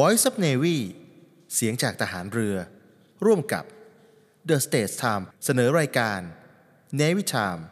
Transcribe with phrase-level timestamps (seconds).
[0.00, 0.78] Voice of Navy
[1.54, 2.56] เสียงจากทหารเรือ
[3.24, 3.64] ร่วมกับ
[4.48, 6.20] The States Time เสนอรายการ
[7.00, 7.62] Navy Time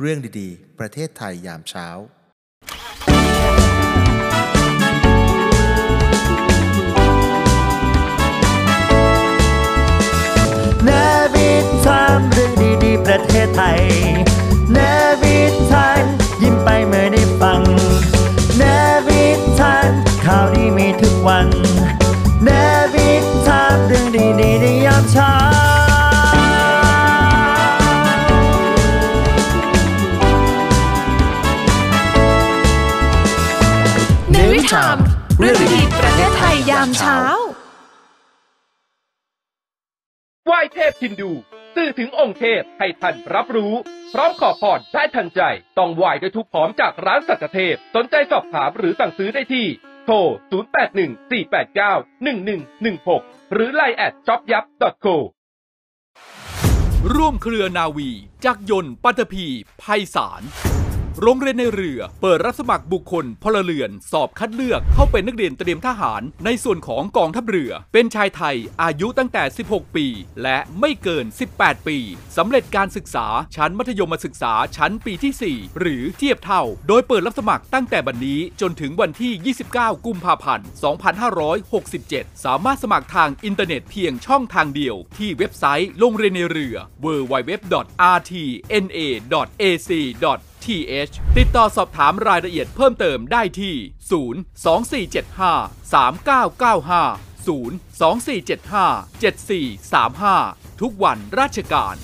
[0.00, 1.88] เรื่องดีๆ ประเทศไทยยามเช้า
[10.84, 10.90] เน
[11.34, 11.50] วิ
[11.86, 12.52] ทามเรื่อง
[12.84, 13.80] ดีๆ ประเทศไทย
[14.72, 14.78] เน
[15.22, 15.38] วิ
[15.70, 16.04] ทาน
[16.42, 17.60] ยิ้มไปเมื่อได้ฟัง
[18.58, 18.62] เน
[19.06, 19.24] วิ
[19.58, 19.90] ทาน
[20.24, 21.65] ข่าวดีมีทุกวัน
[35.40, 37.18] เรื่องดีๆประเทศไทยยามเช้า
[40.46, 41.32] ไหว้เทพฮินดู
[41.74, 43.74] สื่อถึงองค์เทพให้ท่านรับรู้
[44.12, 45.40] พร้อมขอพรได้ทันใจ
[45.78, 49.66] ต้องไหว้ด้วยทุกพร้อมจากร้านสัจเทพ สนใจสอบถามหรือสั่งซื้อได้ที่
[50.04, 50.16] โทร
[52.24, 55.08] 0814891116 หรือ line at shopyap.co
[57.14, 58.10] ร่วมเครือนาวี
[58.44, 59.46] จักรยนต์ปัตภี
[59.82, 60.42] ภัยสาร
[61.22, 70.06] โรงเรียนในเรือ เปิดรับสมัครบุคคลพลเรือน สอบคัดเลือกเข้าเป็นนักเรียนเตรียมทหาร ในส่วนของกองทัพเรือ เป็นชายไทยอายุตั้งแต่ 16 ปี
[70.42, 71.24] และไม่เกิน
[71.56, 71.98] 18 ปี
[72.36, 80.66] สำเร็จการศึกษาชั้นมัธยมศึกษาชั้นปีที่ 4 หรือเทียบเท่า โดยเปิดรับสมัครตั้งแต่บัดนนี้จนถึงวันที่ 29 กุมภาพันธ์
[81.56, 87.76] 2567 สามารถสมัครทางอินเทอร์เน็ตเพียงช่องทางเดียว ที่เว็บไซต์โรงเรียนในเรือ www.rtna.ac.
[90.66, 93.74] th ติดต่อสอบถามรายละเอียดเพิ่มเติมได้ที่
[95.14, 101.96] 02475 3995 02475 7435 ทุกวันราชการ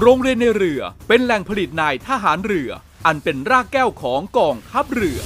[0.00, 2.70] โรงเรียนในเรือเป็นแหล่งผลิตนายทหารเรือ
[3.06, 5.20] อันเป็นรากแก้วของกองทัพเรือ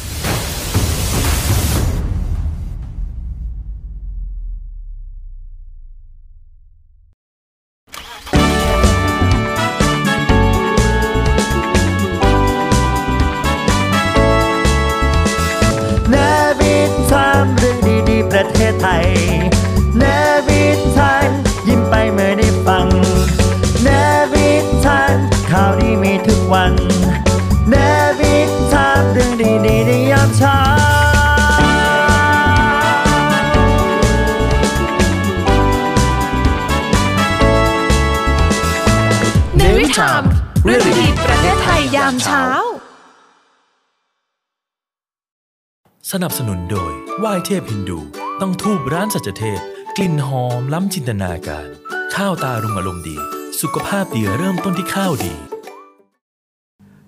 [46.25, 48.01] นับสนุนโดยไหว้เทพฮินดู
[48.41, 49.61] ต้องทูบร้านสัจเทพ
[49.97, 51.67] กลิ่นหอมล้ำจินตนาการ
[52.15, 53.17] ข้าวตารุงอารมณ์ดี
[53.61, 55.35] สุขภาพดีเริ่มต้นที่ข้าวดี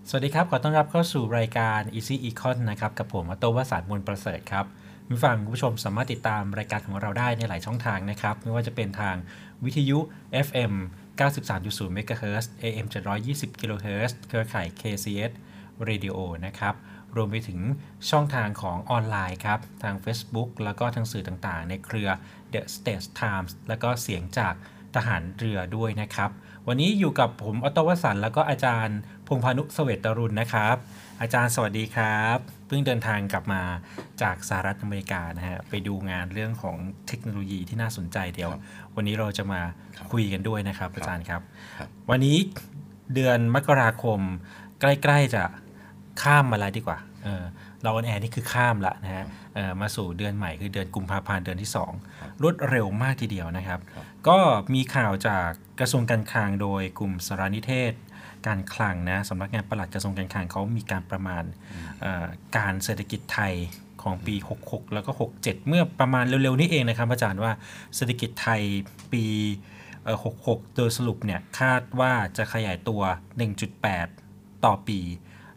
[0.08, 4.64] สวัสดีครับ ขอต้อนรับเข้าสู่รายการ Easy Econ นะครับ กับผมอโตวสารมนต์ประเสริฐครับ
[5.04, 9.16] คุณผู้ฟังคุณผู้ชมสามารถติดตามรายการของเราได้ในหลายช่องทางนะครับ ไม่ว่าจะเป็นทาง
[9.64, 9.98] วิทยุ
[10.46, 10.72] FM
[11.18, 15.32] 93.0 MHz AM 720 kHz เครือข่าย KCS
[15.88, 16.74] Radio นะครับ
[17.16, 17.60] รวมไปถึง
[18.10, 22.08] ช่องทางของออนไลน์ครับ ทาง Facebook แล้วก็ทางสื่อต่างๆ ในเครือ
[22.52, 24.54] The States Times แล้วก็เสียงจาก
[24.96, 26.30] ทหารเรือด้วยนะครับ
[26.68, 30.76] วันนี้อยู่กับผมออตโตวสันต์แล้วก็อาจารย์พงพานุเสเวตตรุณนะครับ
[31.20, 33.62] อาจารย์สวัสดีครับ เพิ่งเดินทางกลับมา
[34.22, 36.76] จากสหรัฐอเมริกานะฮะไปดูงานเรื่องของ
[37.08, 38.50] เทคโนโลยีที่น่าสนใจเดียว
[38.96, 39.60] วันนี้เราจะมา
[40.10, 41.42] คุยกันด้วยนะครับ อาจารย์ครับ
[42.10, 42.36] วันนี้
[43.14, 44.20] เดือนมกราคม
[44.80, 45.44] ใกล้ ๆ จะ
[46.22, 47.44] ข้ามมาแล้วดีกว่าเออ
[47.82, 49.24] เราออนแอร์นี่คือข้ามละนะฮะ
[49.54, 51.70] เอ่อมาสู่เดือนใหม่คือเดือนกุมภาพันธ์เดือนที่
[52.06, 53.80] 2 รวดเร็วมากทีเดียวนะครับ
[54.28, 54.38] ก็
[54.74, 55.48] มีข่าวจาก
[55.80, 57.92] กระทรวงการคลังโดยกลุ่มสารนิเทศ
[58.46, 61.44] การคลังนะสำนักงานปลัดกระทรวงการคลังเขามีการประมาณ
[62.00, 63.54] เอ่อการเศรษฐกิจไทย
[64.02, 67.52] ของปี 66 แล้วก็ 67 เมื่อประมาณเร็วๆนี้เองนะครับอาจารย์ว่า
[67.96, 68.62] เศรษฐกิจไทย
[69.12, 69.24] ปี
[70.04, 73.02] เอ่อ66 โดยสรุปเนี่ยคาดว่าจะขยายตัว
[73.82, 75.00] 1.8 ต่อปี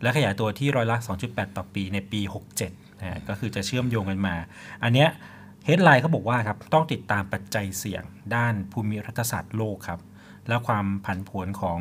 [0.01, 0.97] และขยายตัวที่ร้อยละ
[1.27, 2.21] 2.8 ต่อปีในปี
[2.59, 4.35] 67นะฮะก็คือจะเชื่อมโยงกันมา
[4.83, 5.09] อันเนี้ย
[5.65, 8.03] เฮดไลน์เขาบอกว่าครับต้องติดตามปัจจัยเสี่ยง
[8.35, 9.99] ด้านภูมิรัฐศาสตร์โลกครับ
[10.47, 11.77] และความผันผวนของ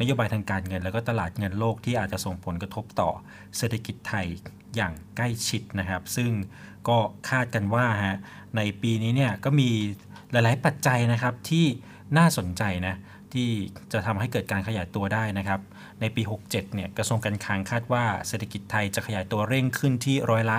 [0.00, 3.10] นโยบายทางการเงิน แล้วก็ตลาดเงินโลกที่อาจจะส่งผลกระทบต่อ
[3.56, 4.26] เศรษฐกิจไทย
[4.76, 6.30] อย่างใกล้ชิดนะครับ ซึ่ง
[6.88, 6.98] ก็
[7.28, 8.16] คาดกันว่าฮะ
[8.56, 9.70] ในปีนี้เนี่ยก็มี
[10.32, 11.66] หลาย ๆ ปัจจัยนะครับที่
[12.18, 12.94] น่าสนใจนะ
[13.32, 13.48] ที่
[13.92, 15.60] จะทำให้เกิดการขยายตัวได้นะครับ
[16.00, 20.58] ในปี 67 เนี่ยกระทรวงการคลังคาดว่าเศรษฐกิจไทยจะขยายตัวเร่งขึ้นที่ร้อยละ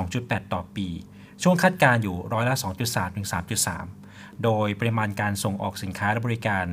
[0.00, 0.88] 2.8 ต่อปี
[1.42, 2.54] ช่วงคาดการอยู่ร้อยละ
[2.86, 3.28] 2.3 ถึง
[3.84, 6.64] 3.3 โดยปริมาณการส่งออกสินค้าและบริการ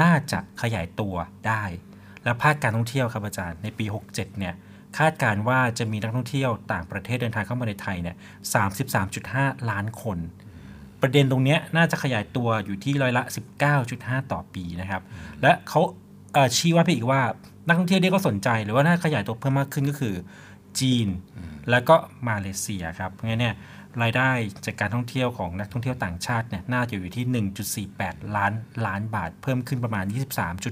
[0.00, 1.14] น่าจะขยายตัว
[1.46, 1.64] ได้
[2.24, 4.54] และภาคการท่องเที่ยวครับอาจารย์ในปี 67 เนี่ย
[4.98, 8.16] คาดการว่าจะมีนักท่องเที่ยวต่างประเทศเดินทางเข้ามาในไทยเนี่ย
[8.92, 10.18] 33.5 ล้านคน
[11.02, 13.22] ประเด็นตรงนี้น่าจะขยายตัวอยู่ที่ร้อยละ
[13.76, 15.02] 19.5 ต่อปีนะครับ
[15.42, 15.80] และเขา
[16.56, 17.20] ชี้ว่าไปอีกว่า
[17.66, 20.14] นักท่องเที่ยวที่ก็สนใจ หรือว่าน่าขยายตัวเพิ่มมากขึ้นก็คือ
[20.80, 21.08] จีน
[21.70, 21.96] แล้วก็
[22.28, 23.54] มาเลเซียครับเพราะงั้นเนี่ย
[24.02, 24.30] รายได้
[24.66, 28.52] จากการท่องเที่ยวของนักท่องเที่ยวต่างชาติเนี่ยน่าจะอยู่ที่ 1.48 ล้าน
[28.86, 30.04] ล้านบาท เพิ่มขึ้นประมาณ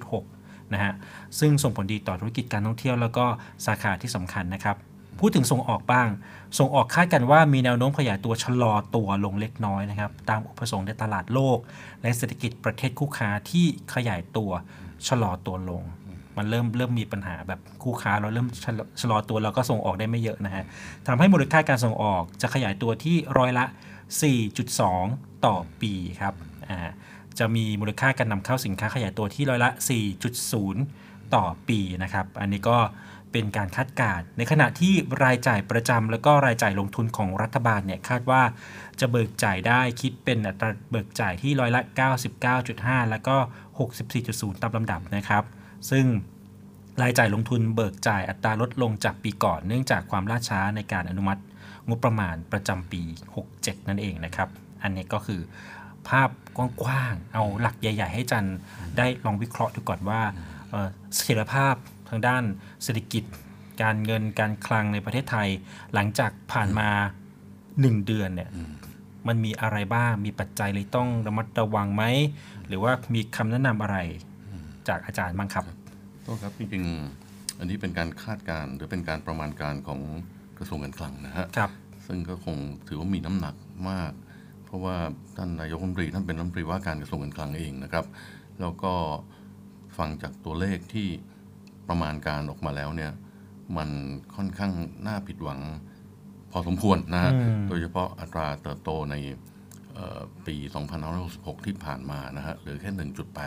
[0.03, 0.93] 23.6 นะฮะ
[1.39, 3.25] ซึ่งส่งผลดีต่อธุรกิจการท่องเที่ยวแล้วก็
[3.67, 4.77] สาขาที่สำคัญนะครับ
[5.21, 6.09] พูดถึงส่งออกบ้าง
[6.59, 11.59] ส่งออกคาดกันว่ามีแนวโน้มขยายตัวชะลอตัวลงเล็กน้อยนะครับ ตามอุปสงค์ในตลาดโลก
[12.03, 14.51] และเศรษฐกิจประเทศคู่ค้าที่ขยายตัว
[15.07, 15.83] ชะลอตัวลง
[16.37, 20.65] มันเริ่มเริ่มมีปัญหาแบบคู่ค้าเราเริ่มชะลอชะลอตัวเราก็ส่งออกได้ไม่เยอะนะฮะ
[21.07, 23.65] ทำให้มูลค่าการส่งออกจะขยายตัวที่ร้อยละ
[24.55, 26.35] 4.2 ต่อปีครับ
[26.69, 26.79] อ่า
[27.39, 29.71] จะมีมูลค่าการนำเข้าสินค้าขยายตัวที่ร้อยละ
[30.53, 32.79] 4.0 ต่อปีนะครับ อันนี้ก็
[33.33, 34.95] เป็นการคาดการณ์ในขณะที่
[35.25, 38.43] รายจ่ายประจำแล้วก็รายจ่ายลงทุนของรัฐบาลเนี่ยคาดว่า
[39.01, 41.83] จะเบิกจ่ายได้คิดเป็นอัตราเบิกจ่ายที่ร้อยละ
[42.47, 43.37] 99.5 แล้วก็
[43.99, 45.45] 64.0 ตามลำดับนะครับ
[45.91, 46.07] ซึ่ง
[47.03, 51.41] รายจ่ายลงทุนเบิกจ่ายอัตราลดลงจากปีก่อน เนื่องจากความล่าช้าในการอนุมัติ
[51.89, 53.03] งบประมาณประจำปี
[53.45, 54.49] 67 นั่นเองนะครับ
[54.83, 55.41] อันนี้ก็คือ
[56.09, 56.31] ภาพ
[56.83, 58.49] กว้างๆ เอาหลักใหญ่ ๆ ให้จัน
[58.97, 60.21] ได้ลองวิเคราะห์ดูก่อนว่า
[61.15, 61.75] เสถียรภาพ
[62.09, 62.43] ทางด้าน
[62.83, 63.25] เศรษฐกิจ
[63.83, 65.49] การเงินการคลังในประเทศไทย
[65.95, 66.89] หลังจากผ่านมา
[67.49, 68.51] 1เดือนเนี่ย
[69.29, 72.05] มันมีอะไรบ้างมีปัจจัยเลยต้องระมัดระวังไหม
[72.69, 73.97] หรือว่ามีคำแนะนำอะไร
[74.89, 75.65] จากอาจารย์บ้างครับ
[76.27, 80.01] ต้องครับจริงๆอันนี้เป็นการคาดการณ์หรือเป็นการประมาณการของ
[80.59, 81.71] กระทรวงการคลังนะฮะครับ
[82.07, 82.57] ซึ่งก็คง
[82.89, 83.55] ถือว่ามีน้ำหนัก
[83.91, 84.13] มาก
[84.65, 84.97] เพราะว่า
[85.37, 88.07] ท่านนายกรัฐมนตรีท่านเป็นรัฐมนตรีว่าการกระทรวงการคลังเองนะครับ
[88.61, 88.93] แล้วก็
[89.99, 91.09] ฟังจากตัวเลขที่
[91.89, 93.13] ประมาณการออกมาแล้วเนี่ย
[93.77, 93.89] มัน
[94.37, 94.73] ค่อนข้าง
[95.07, 95.61] น่าผิดหวัง
[96.53, 99.15] พอสมควรนะฮะอืมโดยเฉพาะอัตราเติบโตใน
[99.95, 100.57] เอ่อปี
[101.11, 102.91] 2566 ที่ผ่านมานะฮะเหลือแค่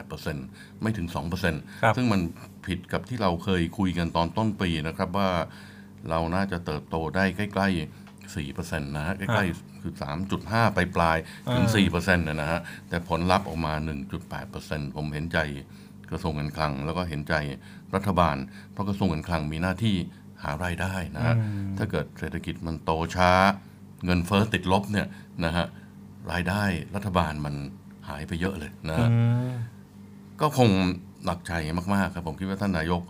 [0.07, 1.07] 1.8%ไม่ถึง
[1.45, 2.21] 2%ครับซึ่งมัน
[2.67, 5.29] ผิดกับที่เราเคยคุยกันตอนต้นปีนะครับว่า
[6.09, 7.67] เราน่าจะเติบโตได้ใกล้
[8.05, 9.93] ๆ 4%นะฮะใกล้ ๆ คือ
[10.33, 12.59] 3.5 ไปปลายๆถึง4%นะนะฮะ
[12.89, 13.73] แต่ผลลัพธ์ออกมา
[14.35, 15.37] 1.8%ผมเห็นใจ
[16.11, 17.33] กระทรวงการคลัง แล้วก็เห็นใจ
[17.95, 18.35] รัฐบาล
[18.71, 19.95] เพราะกระทรวงการคลังมีหน้าที่
[20.43, 21.35] หารายได้นะฮะ
[21.77, 23.31] ถ้าเกิดเศรษฐกิจมันโตช้า
[24.05, 25.07] เงินเฟ้อติดลบเนี่ย
[25.45, 25.65] นะฮะ
[26.31, 26.63] รายได้
[26.95, 27.55] รัฐบาลมัน
[28.09, 29.07] หายไปเยอะเลยนะฮะ
[30.41, 30.69] ก็คง
[31.25, 31.53] หนักใจ
[31.93, 33.01] มาก ๆ ครับผมคิดว่าท่านนายก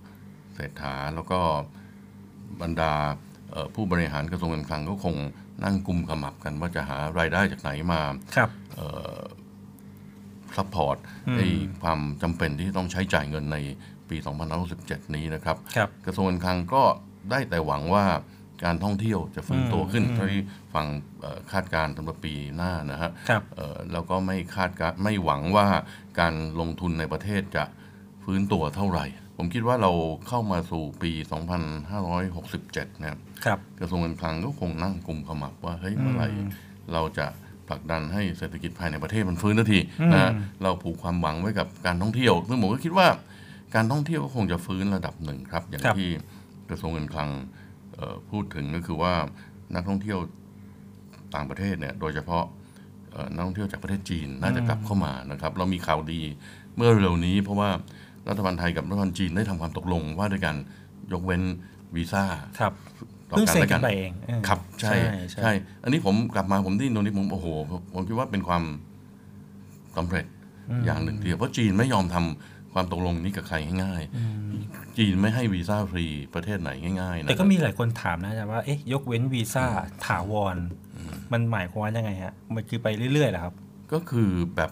[0.55, 1.39] เศรษฐาแล้วก็
[2.61, 2.93] บรรดา
[3.51, 5.15] เอ่อผู้บริหารกระทรวงการคลังก็คง
[5.63, 8.01] นั่งกุมขมับกันว่าจะหารายได้จากไหนมา
[8.35, 8.49] ครับ
[10.57, 10.97] support
[11.37, 11.41] ใน
[11.81, 13.57] ความจำเป็นที่ต้องใช้จ่ายเงินใน
[14.09, 14.17] ปี
[14.65, 16.83] 2567 นี้นะครับครับ กระทรวงการคลังก็
[17.31, 18.05] ได้แต่หวังว่า
[18.63, 20.41] การท่องเที่ยวจะฟื้นตัวขึ้นเท่าที่
[20.73, 20.85] ฟัง
[21.21, 25.67] เอ่อคาดการณ์สำหรับปีหน้านะฮะครับเอ่อแล้วก็ไม่คาดการไม่หวังว่า
[26.19, 27.63] การลงทุนในประเทศจะ
[28.23, 29.05] ฟื้นตัวเท่าไหร่
[29.37, 29.91] ผมคิดว่าเรา
[30.27, 31.11] เข้ามาสู่ปี
[32.21, 36.27] 2567 นะครับครับกระทรวงการคลังก็คงนั่งกลุ่มขมับว่าเฮ้ยเมื่อไหร่
[36.93, 37.27] เราจะ
[37.71, 39.79] ผลักดันให้เศรษฐกิจภายในประเทศมันฟื้นทันที
[40.13, 40.31] นะฮะ
[40.63, 43.07] เราผูกความหวังไว้กับการท่องเที่ยวซึ่งผมก็คิดว่า
[43.75, 46.09] การท่องเที่ยวก็คงจะฟื้นระดับหนึ่งครับ อย่างครับที่
[46.69, 47.29] กระทรวงการคลัง
[47.93, 49.13] เอ่อพูดถึงก็คือว่า
[49.75, 50.19] นักท่องเที่ยว
[51.35, 52.43] ต่างประเทศเนี่ยโดยเฉพาะ
[53.11, 56.21] เอ่อนักท่องเที่ยวจากประเทศจีนน่าจะกลับเข้ามานะครับ เรามีข่าวดี
[56.75, 57.69] เมื่อเร็วนี้ เพราะว่า
[58.29, 60.55] รัฐบาลไทยกับรัฐบาลจีนได้ทำความตกลงว่าด้วยการ
[61.13, 61.41] ยกเว้น
[61.95, 62.23] วีซ่า
[62.59, 62.73] ครับ
[63.31, 64.93] ต่อเพิ่งกันเซ็นและกักันนไปเองเออครับใช่
[65.31, 67.47] ใช่ใช่ อันนี้ผมกลับมาผมได้ยินตรงนี้ผมโอ้โห
[67.93, 68.63] ผมคิดว่าเป็นความ
[69.97, 70.25] สำเร็จ
[70.85, 76.69] อย่างหนึ่งทีเดียวเพราะจีนไม่ยอมทำความตกลงนี้กับใครง่ายๆจีนไม่ให้วีซ่าฟรีประเทศไหน
[77.01, 79.65] ง่ายๆนะแต่ก็มีหลายคนถามนะอาจารย์ว่าเอ๊ะยกเว้นวีซ่า
[80.05, 80.57] ถาวร
[81.33, 83.53] มันหมายความว่ายังไงฮะมันคือไปเรื่อยๆเหรอครับ
[83.93, 84.71] ก็คือแบบ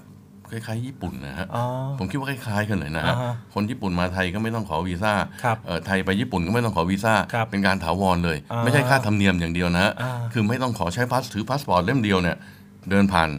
[0.51, 1.63] คล้ายๆญี่ปุ่นนะฮะอ๋อ
[2.00, 5.13] ผมคิดว่าคล้ายๆกันเลยนะฮะอ่าฮะคนญี่ปุ่นมาไทยก็ไม่ต้องขอวีซ่า
[5.44, 12.38] ครับเอ่อไทยไปญี่ปุ่นก็ไม่ต้องขอวีซ่าครับเป็นการถาวรเลยอ่าไม่ใช่ค่าธรรมเนียมอย่างเดียวนะฮะอ่าคือไม่ต้องขอใช้พาสถือพาสปอร์ตเล่มเดียวเนี่ย
[12.89, 13.29] เดินผ่าน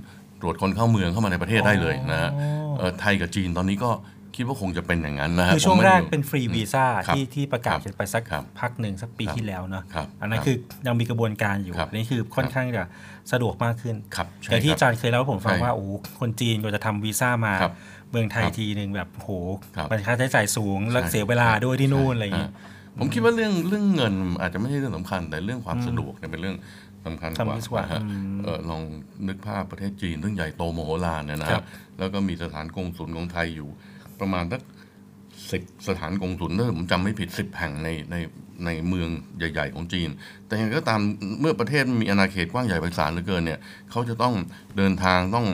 [0.41, 2.31] ตรวจคนเข้าเมืองเข้ามาในประเทศได้เลยนะฮะ
[2.79, 3.91] เอ่อไทยกับจีนตอนนี้ก็
[4.37, 10.57] คิดว่าคงจะเป็นอย่างนั้นนะฮะคือช่วงผมไม่แรกรู้เป็นฟรีวีซ่าครับที่ที่ประกาศครับกันไปสักครับพักหนึ่งสักปีครับที่แล้วเนาะครับอันนั้นครับคือ
[10.87, 12.85] ยังมีกระบวนการอยู่ครับนี่คือค่อนข้างจะ
[13.33, 17.73] สะดวกมากขึ้นครับใช่แต่ที่ครับอาจารย์เคยเล่าให้ผมฟังใช่ว่าโอ้โหคนจีนกว่าจะทำวีซ่ามาครับ
[18.11, 19.31] เมืองไทยครับทีหนึ่งแบบโห
[19.77, 22.51] ครับมันค่าใช้จ่ายสูงแล้วใช่เสียเวลาด้วยที่นู่นอะไรอย่างงี้
[22.99, 26.57] ผมคิดว่าเรื่องเรื่องเงินอาจจะไม่ใช่เรื่องสำคัญ แต่เรื่องความสะดวกเนี่ยเป็นเรื่อง
[27.07, 28.83] สำคัญกว่าสำคัญกว่านะฮะอืมเอ่อลอง
[29.29, 31.65] นึกภาพประเทศจีนซึ่งใหญ่โตโมโหลานเนี่ยนะครัฮะบ
[31.99, 33.71] แล้วก็มีสถานกงสุลของไทยอยู่
[34.23, 34.61] ประมาณสัก
[35.51, 38.17] สิบสถานกงสุลถ้าผมจำไม่ผิดสิบแห่งในใน
[38.65, 39.09] ในเมือง
[39.39, 40.09] ใหญ่ ๆ ของจีน
[40.47, 41.01] แต่ยังไงก็ตาม
[41.41, 43.59] เมื่อประเทศมีอาณาเขตกว้างใหญ่ไพศาลเหลือเกินเนี่ย
[43.91, 44.35] เขาจะต้อง
[44.77, 45.47] เดินทางต้อง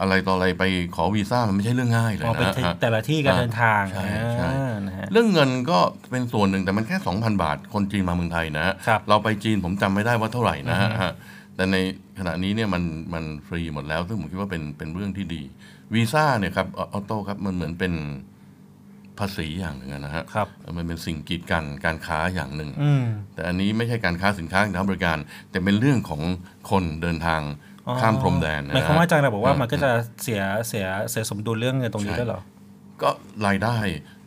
[0.00, 0.64] อะไรต่ออะไรไป
[0.96, 4.04] ขอวีซ่ามันไม่ใช่เรื่องง่ายเลยอ๋อเป็นนะที่ฮะแต่ละที่การอ่าเดินทางใช่
[4.34, 5.78] ใช่อ่านะฮะเรื่องเงินก็
[6.10, 11.12] เป็นส่วนหนึ่งแต่มันแค่ 2,000 บาท คนจีนมาเมืองไทยนะฮะครับเราไปจีนผมจำไม่ได้ว่าเท่าไหร่นะฮะ
[11.56, 11.76] แต่ใน
[12.18, 12.82] ขณะนี้เนี่ยมัน
[13.14, 15.42] มันฟรีหมดแล้ว ซึ่งผมคิดว่าเป็นเป็นเรื่องที่ดี
[15.94, 17.92] วีซ่าเนี่ยครับออโต้ครับมันเหมือนเป็น
[19.18, 25.18] ภาษีอย่างหนึ่งนะฮะครับมันเป็นสิ่งกีดกันการค้าอย่างหนึ่งอืมแต่อันนี้ไม่ใช่การค้าสินค้าการค้าบริการ
[25.50, 26.22] แต่เป็นเรื่องของ
[26.70, 27.40] คนเดินทาง
[27.86, 29.90] อ๋อข้ามพรมแดนนะหมายความว่าอาจารย์บอกว่าเมันก็จะ
[30.22, 32.40] เสียเสียเสียสมดุลเรื่องเงินตรงนี้ด้วยเหรอ
[33.02, 33.10] ก็
[33.46, 33.76] รายได้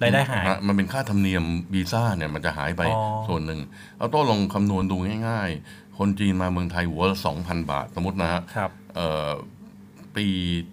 [0.03, 3.59] รายได้หายนะมันเป็นค่าธรรมเนียมวีซ่าเนี่ยมันจะหายไปอ๋อส่วนหนึ่ง
[3.97, 4.95] เอาต้นลองคำนวณดู
[5.27, 9.29] ง่าย ๆ คนจีนมาเมืองไทยหัวละสองพันบาท สมมตินะฮะครับเอ่อ
[10.17, 10.27] ปี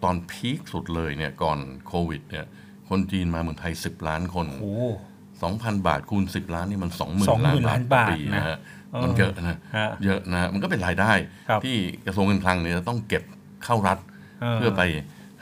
[0.05, 2.45] ตอนพีคสุดเลยเนี่ยก่อนโควิดเนี่ย
[2.89, 4.75] คนจีนมาเมืองไทย 10 ล้านคนโอ้
[5.33, 8.57] 2,000บาทคูณ 10 ล้านนี่มัน 20,000 20,000ล้านบาล้าทนบาทต่อปีนะนะฮะ
[8.93, 9.59] เออมันเยอะนะฮะ
[10.05, 11.13] เยอะนะมันก็เป็นรายได้
[11.49, 13.23] ครับที่กระทรวงการคลังเนี่ยจะต้องเก็บ
[13.65, 13.99] เข้ารัฐ
[14.41, 14.83] เออเพื่อไป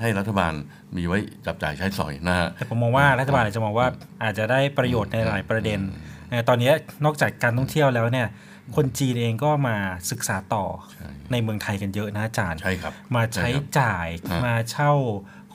[0.00, 0.52] ให้รัฐบาล
[0.96, 3.86] มีไว้จับจ่ายใช้สอยนะฮะแต่ผมมองว่ารัฐบาลอาจจะมองว่า
[4.24, 5.78] อาจจะได้ประโยชน์ในหลายประเด็น
[6.30, 6.72] เอ่อตอนนี้
[7.04, 8.28] นอกจากการท่องเที่ยวแล้วเนี่ย
[8.76, 9.76] คนจีนเองก็มา
[10.10, 14.92] ศึกษาต่อใช่ในเมืองไทยกันเยอะนะอาจารย์ใช่ครับมาใช้ครับจ่ายฮะมาเช่า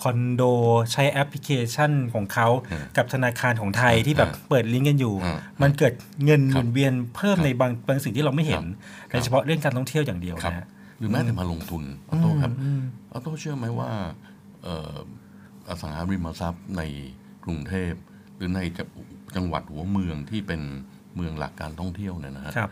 [0.01, 0.43] คอนโด
[0.91, 5.93] ใช้แอปพลิเคชันของเขาฮะกับธนาคารของไทยที่แบบฮะเปิดลิงก์กันอยู่ฮะมันเกิด
[6.25, 10.65] เงินหครัมุบนเวียนเพิ่มครับในบางบางสิ่งที่เราไม่เห็นครับโดยเฉพาะเรื่องการท่องเที่ยวอย่างเดียวครับนะฮะ
[10.99, 12.51] หรือแม้แต่มาลงทุนออโต้ครับ
[13.11, 13.87] ออโต้เชื่อไหมว่า
[14.63, 14.95] เอ่อ
[15.67, 16.81] อสังหาริมทรัพย์ใน
[17.43, 17.93] กรุงเทพ
[18.35, 18.87] หรือในจัง
[19.35, 20.61] จังหวัดหัวเมืองที่เป็น
[21.15, 22.71] เมืองหลักการท่องเที่ยวเนี่ยนะฮะครับ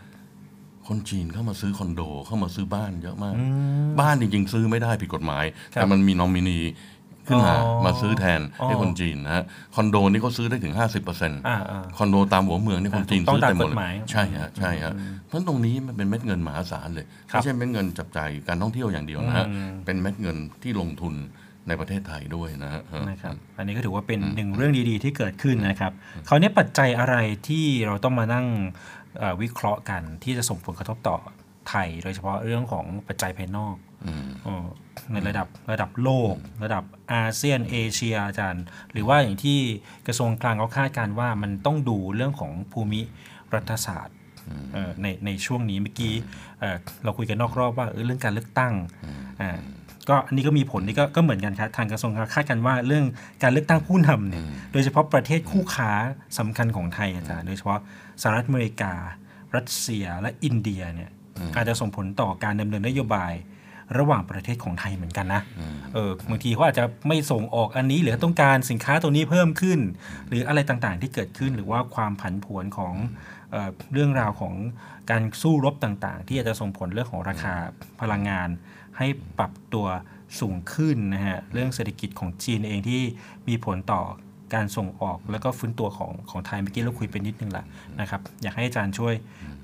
[0.88, 3.44] คนจีนเข้ามาซื้อคอนโดเข้ามาซื้อบ้านเยอะมากอื
[3.86, 6.60] มบ้านจริงๆ ซื้อไม่ได้ผิดกฎหมายครับแต่มันมีนอมินี
[7.28, 10.74] ขึ้นมาอ๋อมาซื้อแทนให้อ๋อคนจีนนะฮะคอนโดนี่เขาซื้อได้ถึง
[11.10, 14.92] 50%อ่าอ่าคอนโดตามหัวเมืองนี่คนจีนถูกต้องซื้อเต็มหมดตามกฎหมายใช่ฮะใช่ฮะ
[15.26, 21.14] เพราะตรงนี้มันเป็นเม็ดเงินมหาศาลเลยครับไม่ใช่เม็ดเงินจับจ่ายการท่องเที่ยวอย่างเดียวนะฮะอืมเป็นเม็ดเงินที่ลงทุน
[21.68, 25.92] ในประเทศไทยด้วยนะฮะนะครับอันนี้ก็ถือว่าเป็นหนึ่งเรื่องดีๆที่เกิดขึ้นนะครับ
[26.28, 27.16] คราวนี้ปัจจัยอะไร
[27.48, 28.95] ที่เราต้องมานั่งเอ่อ
[29.42, 31.16] วิเคราะห์กันที่จะส่งผลกระทบต่อ
[31.68, 34.66] ไทย โดยเฉพาะเรื่องของปัจจัยภายนอกอืมเออ
[35.12, 39.58] ในระดับระดับโลก ระดับอาเซียนเอเชียอาจารย์ หรือว่าอย่างที่
[40.06, 43.00] กระทรวงคลังเขาคาดการณ์ว่ามันต้องดูเรื่องของภูมิ
[43.54, 44.16] รัฐศาสตร์
[44.72, 46.14] เอ่อในในช่วงนี้เมื่อกี้
[46.60, 48.74] เอ่อเราคุยกันนอกรอบว่าเออเรื่องการเลือกตั้ง
[49.40, 49.50] อ่า
[50.08, 53.04] ก็อันนี้ก็มีผลนี่ก็ก็เหมือนกันครับทางกระทรวงคาดกันว่าเรื่อง
[53.42, 55.90] การเลือกตั้งผู้นำเนี่ยโดยเฉพาะประเทศคู่ค้า
[56.38, 57.80] สำคัญของไทยอาจารย์โดยเฉพาะ
[58.22, 58.92] สหรัฐอเมริกา
[59.56, 61.10] รัสเซียและอินเดียเนี่ย
[61.56, 63.32] อาจจะส่งผลต่อการดำเนินนโยบาย
[63.98, 65.42] ระหว่างประเทศของไทยเหมือนกันนะ
[65.94, 69.80] เออบางทีเขาอาจจะไม่ส่งออกอันนี้ หรือต้องการสินค้าตัวนี้เพิ่มขึ้น
[70.28, 72.94] หรืออะไรต่างๆที่เกิดขึ้นหรือว่าความผันผวนของ
[73.50, 74.54] เออเรื่องราวของ
[75.10, 77.54] การสู้รบต่างๆ ที่อาจจะส่งผลเรื่องของราคา
[78.00, 78.48] พลังงาน
[78.98, 79.06] ให้
[79.38, 79.86] ปรับตัว
[80.40, 83.02] สูงขึ้นนะฮะเรื่องเศรษฐกิจของจีนเองที่
[83.48, 84.02] มีผลต่อ
[84.54, 87.64] การส่งออกแล้วก็ฟื้นตัวของของไทยเมื่อกี้เราคุยไปนิดนึงละ
[88.00, 89.14] นะครับอยากให้อาจารย์ช่วย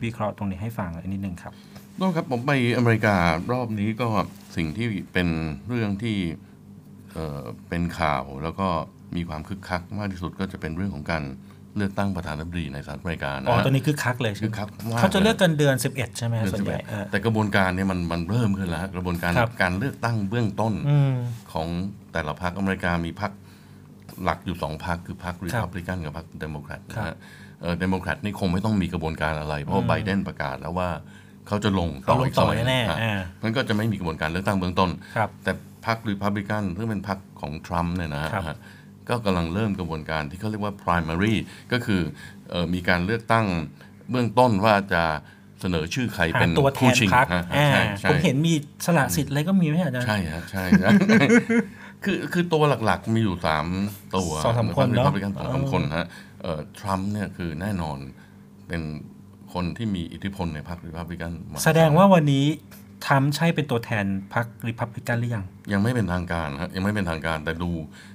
[0.03, 1.53] วิเคราะห์ตรงนี้ให้ฟังนิดนึงครับ
[2.01, 3.17] ก็ครับผมไปอเมริกา
[3.51, 4.09] รอบนี้ก็
[4.57, 5.29] สิ่งที่เป็น
[5.69, 6.17] เรื่องที่
[7.12, 8.69] เอ่อเป็นข่าวแล้วก็
[9.17, 11.25] มีความคึกคักมากที่สุดก็จะเป็นเรื่องของการ
[11.77, 21.15] เลือกตั้งประธานาธิบดีในสหรัฐอเมริกานะอ๋อฮะตอนนี้คึกคักเลยใช่ไหมคึกมคักมากเขาจะเลือกยกันเดือน 11 ใช่ไหมฮะส่วนใหญ่เดือนส่วนสิบใหเอ็ดเออแต่กระบวนการเนี่ยมันมันเริ่มขึ้นแล้วฮะกระบวนการครับการเลือกตั้งเบื้องต้นอืม
[21.53, 21.69] ของ
[22.12, 23.33] แต่ละพรรคอเมริกามีพรรค
[24.25, 27.17] หลักอยู่สองพรรคคือพรรครีพับลิกันครับกับพรรคเดโมแครตนะครับฮะ
[27.62, 30.88] เออเดโมแครตนี่คงไม่ต้องมีกระบวนการอะไร เพราะว่าไบเดนประกาศแล้วว่า
[31.49, 35.52] เขาจะลงต่อเขาลงอีกต่สอมัยแน่ๆฮะอ่ามันก็จะไม่มีกระบวนการเลือกตั้งเบื้องต้นครับแต่
[35.87, 38.57] พรรครีพับลิกันซึ่งเป็นพรรคของทรัมป์เนี่ยนะฮะครับ
[39.09, 41.35] ก็กำลังเริ่มกระบวนการที่เขาเรียกว่า primary
[41.73, 42.02] ก็คือ
[42.50, 43.47] เออมีการเลือกตั้ง
[44.11, 45.02] เบื้องต้นว่าจะ
[45.61, 48.54] เสนอชื่อใครหาเป็นตัวแทผู้นชิงพักฮะอ่าใช่ใช่ผมเห็นมี
[48.87, 50.90] สละสิทธิ์อะไรก็มีไหมอาจารย์ใช่ฮะใช่ใช่
[52.05, 53.67] คือคือตัวหลักๆมีอยู่สาม
[54.17, 56.07] ตัวสองสามคนเนอะรีพับลิกันสองสามคนฮะ
[56.43, 57.99] เอ่อทรัมป์เนี่ยคือแน่นอน
[58.69, 58.83] เป็น
[59.53, 62.47] คนที่มีอิทธิพลในพรรครีพับลิกันมแสดงว่าวันนี้
[63.05, 64.05] ทรัมป์ใช่เป็นตัวแทน
[64.35, 67.71] พรรคริพับลิกันหรือยัง ยังไม่เป็นทางการฮะยังไม่เป็นทางการแต่ดู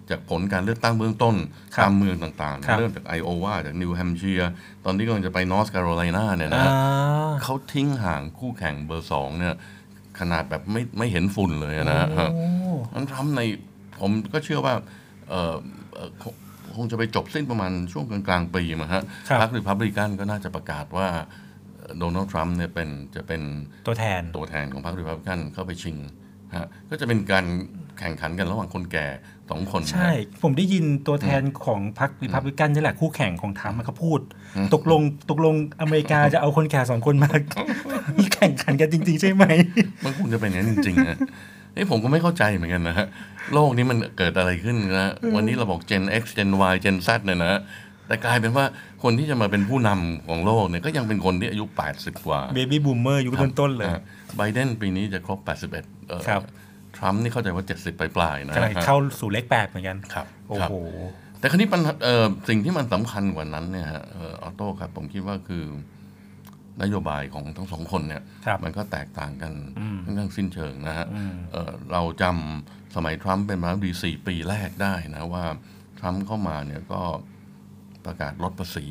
[0.10, 1.36] จากผลการเลือกตั้งเบื้องต้น
[1.75, 4.51] ครับตามเมืองต่างๆครับเริ่มจากไอโอวาจากนิวแฮมเชียร์
[4.86, 9.56] ตอนนี้กำลังจะไปนอร์ทแคโรไลนาเนี่ยนะอ่าฮะเขาทิ้งห่างคู่แข่งเบอร์สองเนี่ย
[10.20, 12.25] ขนาดแบบไม่ไม่เห็นฝุ่นเลยนะฮะโอ้
[12.94, 13.41] นั้นทรัมป์ใน
[13.99, 14.73] ผมก็เชื่อว่า
[15.29, 15.55] เอ่อ
[15.93, 16.33] เอ่อคง
[16.77, 21.07] คงจะไปจบสิ้นประมาณช่วงกลางๆปีมาฮะครับพรรครีพับลิกันก็น่าจะประกาศว่า
[21.97, 23.41] โดนัลด์ทรัมป์เนี่ยเป็นจะเป็น
[23.87, 25.97] ตัวแทนตัวแทนของพรรครีพับลิกันเข้าไปชิง
[26.55, 27.45] ฮะก็จะเป็นการ
[27.99, 29.05] แข่งขันกันระหว่างคนแก่
[29.49, 30.11] สองคนนะใช่
[30.43, 34.19] ผมได้ยินตัวแทนของพรรคริพับลิกันนี่แหละคู่แข่งของทรัมป์เขาพูด
[34.73, 37.29] ตกลงตกลงอเมริกาจะเอาคนแก่สองคนมา
[38.35, 39.43] แข่งขันกันจริง ๆ ใช่ไหม
[40.05, 41.17] มันคงจะเป็นอย่างนั้นจริงๆนะ
[41.77, 43.07] เอ้ยผมก็ไม่เข้าใจเหมือนกันนะฮะ
[43.53, 47.62] โลกนี้มันเกิดอะไรขึ้นนะวันนี้เราบอก Gen X Gen Y Gen Z เนี่ยนะ
[48.07, 48.65] แต่กลายเป็นว่า
[49.03, 51.65] คนที่จะมาเป็นผู้นำของโลกเนี่ยก็ยังเป็นคนที่อายุ
[51.96, 54.01] 80 กว่าเบบี้บูมเมอร์ยุคต้นๆเลยอะ
[54.38, 55.72] ไบเดนปีนี้จะครบ 81
[56.07, 56.41] เอ่อครับ
[56.98, 60.75] ทรัมป์นี่เข้าใจว่า 70 ปลายๆนะกำลังเข้าสู่เลขแปดเหมือนกันครับโอ้ครับโห
[61.39, 65.63] แต่คราวนี้ปัญหาเอ่อสิ่งที่มันสำคัญกว่านั้นเนี่ยฮะเออออโต้ครับผมคิดว่าคือ
[66.81, 75.43] นโยบายของทั้งสองคนเนี่ยครับมันก็แตกต่างกันอืมค่อนข้างสิ้นเชิงนะฮะอืมเอ่อเราจำสมัยทรัมป์เป็นประธานาธิบดีสี่ปีแรกได้นะว่า
[76.00, 77.01] ทรัมป์เข้ามาเนี่ยก็
[78.05, 78.88] ประกาศลดภาษี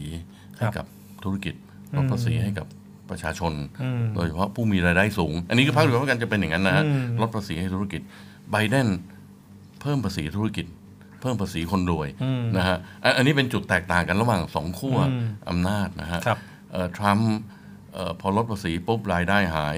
[0.56, 0.86] ให้กับ
[1.24, 1.54] ธุรกิจ
[1.96, 2.66] ลดภาษีให้กับ
[3.10, 3.52] ประชาชน
[3.82, 8.00] อืมโดยเฉพาะผู้มีรายได้สูง อันนี้ก็พรรครีพับลิกันจะเป็นอย่างนั้นนะฮะอืมลดภาษีให้ธุรกิจ
[8.50, 8.88] ไบเดน
[9.80, 10.66] เพิ่มภาษีธุรกิจ
[11.20, 16.38] เพิ่มภาษีคนรวยอืมนะฮะอันอันนี้เป็นจุดแตกต่างกันระหว่างสองขั้วอืมอำนาจนะฮะครับ
[16.72, 17.54] เอ่อทรัมป์เอ่อ
[18.20, 19.76] พอลดภาษีปุ๊บรายได้หาย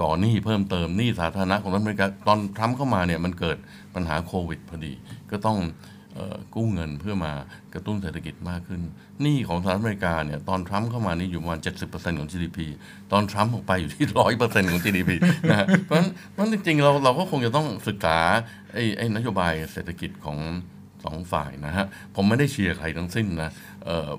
[0.00, 3.56] ก่อหนี้เพิ่มเติมหนี้สาธารณะของรัฐอเมริกาตอนทรัมป์เข้ามาเนี่ยมันเกิด
[3.94, 4.92] ปัญหาโควิดพอดี
[5.30, 5.58] ก็ต้อง
[6.18, 7.32] ออกู้เงินเพื่อมา
[7.74, 8.82] กระตุ้นเศรษฐกิจมากขึ้น
[9.22, 12.58] หนี้ของสหรัฐอเมริกาเนี่ยตอนทรัมป์เข้ามานี่อยู่ประมาณ 70%ของ GDP
[13.12, 14.06] ตอนทรัมป์ออกไปอยู่ที่
[14.38, 15.10] 100%ของ GDP
[15.50, 18.18] นะเพราะฉะนั้นเพราะนั้นจริงๆ เราเราก็คงจะต้องศึกษา
[18.72, 20.38] ไอ้ไอ้นโยบายเศรษฐกิจของ
[21.04, 23.50] สองฝ่ายนะฮะ ผมไม่ได้เชียร์ใครทั้งสิ้นนะ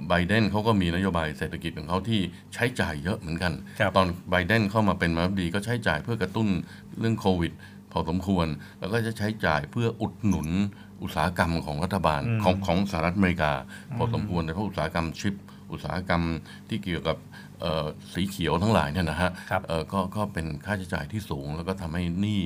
[0.07, 2.19] ไบเดนเขาก็มีนโยบายเศรษฐกิจของเขาที่
[2.53, 6.47] ใช้จ่ายเยอะเหมือนกันครับตอนไบเดนเข้ามาเป็นมาดีก็ใช้จ่ายเพื่อกระตุ้น
[6.99, 7.51] เรื่องโควิด
[7.91, 8.47] พอสมควร
[8.79, 10.47] แล้วก็จะใช้จ่ายเพื่ออุดหนุน
[11.01, 13.51] อุตสาหกรรมของรัฐบาลของของสหรัฐอเมริกา
[13.97, 15.35] พอสมควรโดยเฉพาะอุตสาหกรรมชิป
[15.71, 16.23] อุตสาหกรรม
[16.69, 17.17] ที่เกี่ยวกับ
[17.61, 22.41] เอ่อสีเขียวทั้งหลายเนี่ยนะฮะครับเอ่อก็ก็เป็นค่าใช้จ่ายที่สูง แล้วก็ทำให้หนี้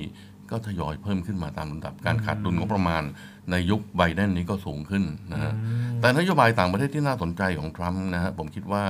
[0.51, 3.03] ก็ทยอยเพิ่มขึ้นมาตามลำดับการขาดดุลงบประมาณ
[3.51, 5.51] ในยุคไบเดนนี้ก็สูงขึ้นนะฮะ
[5.99, 8.83] แต่นโยบายต่างประเทศที่น่าสนใจของทรัมป์นะฮะผมคิดว่า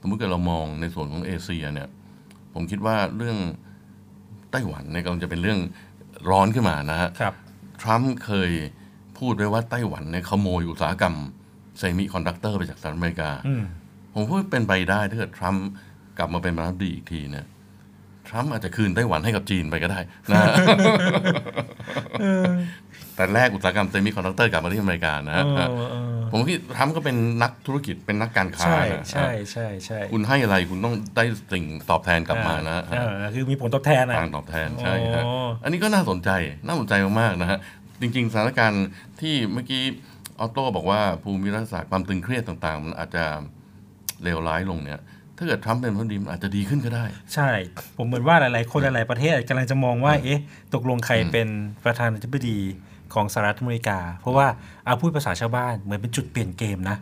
[0.00, 1.88] สมมติเกิดเรามองในส่วนของเอเชียเนี่ย
[2.54, 3.38] ผมคิดว่าเรื่อง
[4.50, 5.60] ไต้หวันเนี่ยกำลังจะเป็นเรื่อง
[6.30, 7.34] ร้อนขึ้นมานะฮะครับ
[7.82, 8.50] ทรัมป์เคย
[9.18, 11.14] พูดไว้ว่าไต้หวันเนี่ยขโมยอุตสาหกรรม
[11.78, 13.62] เซมิคอนดักเตอร์ไปจากสหรัฐอเมริกาอืม
[14.14, 15.66] ผมว่าเป็นไปได้ถ้าเกิดทรัมป์
[16.18, 17.46] กลับมาเป็นประธานาธิบดีอีกทีเนี่ย
[18.28, 20.54] ทรัมป์อาจจะคืนไต้หวันให้กับจีนไปก็ได้นะฮะ
[23.16, 35.32] แต่แลกอุตสาหกรรมเซมิคอนดักเตอร์กลับมาที่อเมริกานะฮะเออเออผมคิดทรัมป์ก็เป็นนักธุรกิจเป็นนักการค้าใช่นะใช่ใช่ใช่คุณให้อะไรคุณต้องได้สิ่งตอบแทนกลับมานะเออคือมีผลตอบแทนนะการตอบแทนใช่ฮะโอ้
[35.64, 36.30] อันนี้ก็น่าสนใจ
[36.66, 37.58] น่าสนใจมากๆนะฮะ
[38.00, 38.86] จริง ๆ สถานการณ์
[39.20, 39.82] ที่เมื่อกี้
[40.40, 43.24] ออโต้บอกว่าภูมิรัฐศาสตร์ความตึงเครียดต่างๆ มันอาจจะ
[44.22, 45.00] เลวร้ายลงเนี่ย
[45.38, 47.50] ถ้าเกิดทรัมป์เป็นผู้ดีมันอาจจะดีขึ้นก็ได้ ใช่
[47.96, 50.42] ผมเหมือนว่าหลายๆ คนหลายๆประเทศกำลังจะมองว่า เอ๊ะ
[50.74, 51.48] ตกลงใครเป็น
[51.84, 52.58] ประธานาธิบดี
[53.14, 54.46] ของสหรัฐอเมริกา เพราะว่า
[54.84, 56.96] เอาพูดภาษาชาวบ้านเหมือนเป็นจุดเปลี่ยนเกมนะ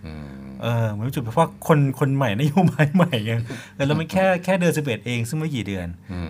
[0.62, 3.32] เออเหมือนเป็นจุดเพราะว่าคนคนใหม่นโยบายใหม่ไง
[3.74, 5.86] เออแล้วมันแค่แค่เดือนสิบเอ็ดเองซึ่งไม่กี่เดือน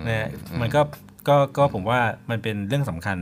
[0.06, 0.28] นะฮะ
[0.60, 0.80] มันก็
[1.28, 3.18] ก็ก็ผมว่ามันเป็นเรื่องสำคัญ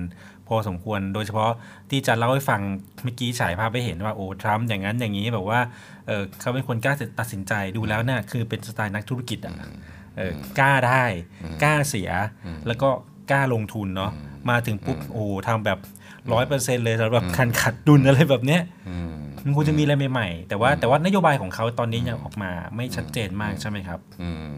[0.49, 1.51] พอสมควร โดยเฉพาะ
[1.91, 2.61] ที่จะเล่าให้ฟัง
[3.05, 5.61] เมื่อกี้ฉายภาพไปเห็นว่าโอ้ทรัมป์อย่างนั้นอย่างนี้แบบว่า
[6.07, 9.55] เออเขาเป็นคนกล้าตัดสินใจดูแล้วเนี่ยคือเป็นสไตล์นักธุรกิจอะ
[10.19, 11.05] เออกล้าได้
[11.63, 12.11] กล้าเสีย
[12.67, 12.89] แล้วก็
[13.31, 14.13] กล้าลงทุนเนาะ
[14.51, 15.79] มาถึงปุ๊บโอ้ทำแบบ
[16.33, 18.61] ร้อยเปอร์เซ็นต์เลยสำหรับการขัดดุลอะไรแบบเนี้ย
[19.45, 24.51] มันควรจะมีอะไรใหม่ๆแต่ว่าแต่ว่านโยบายของเขาตอนนี้ยังออกมาไม่ชัดเจนมากใช่ไหมครับอืม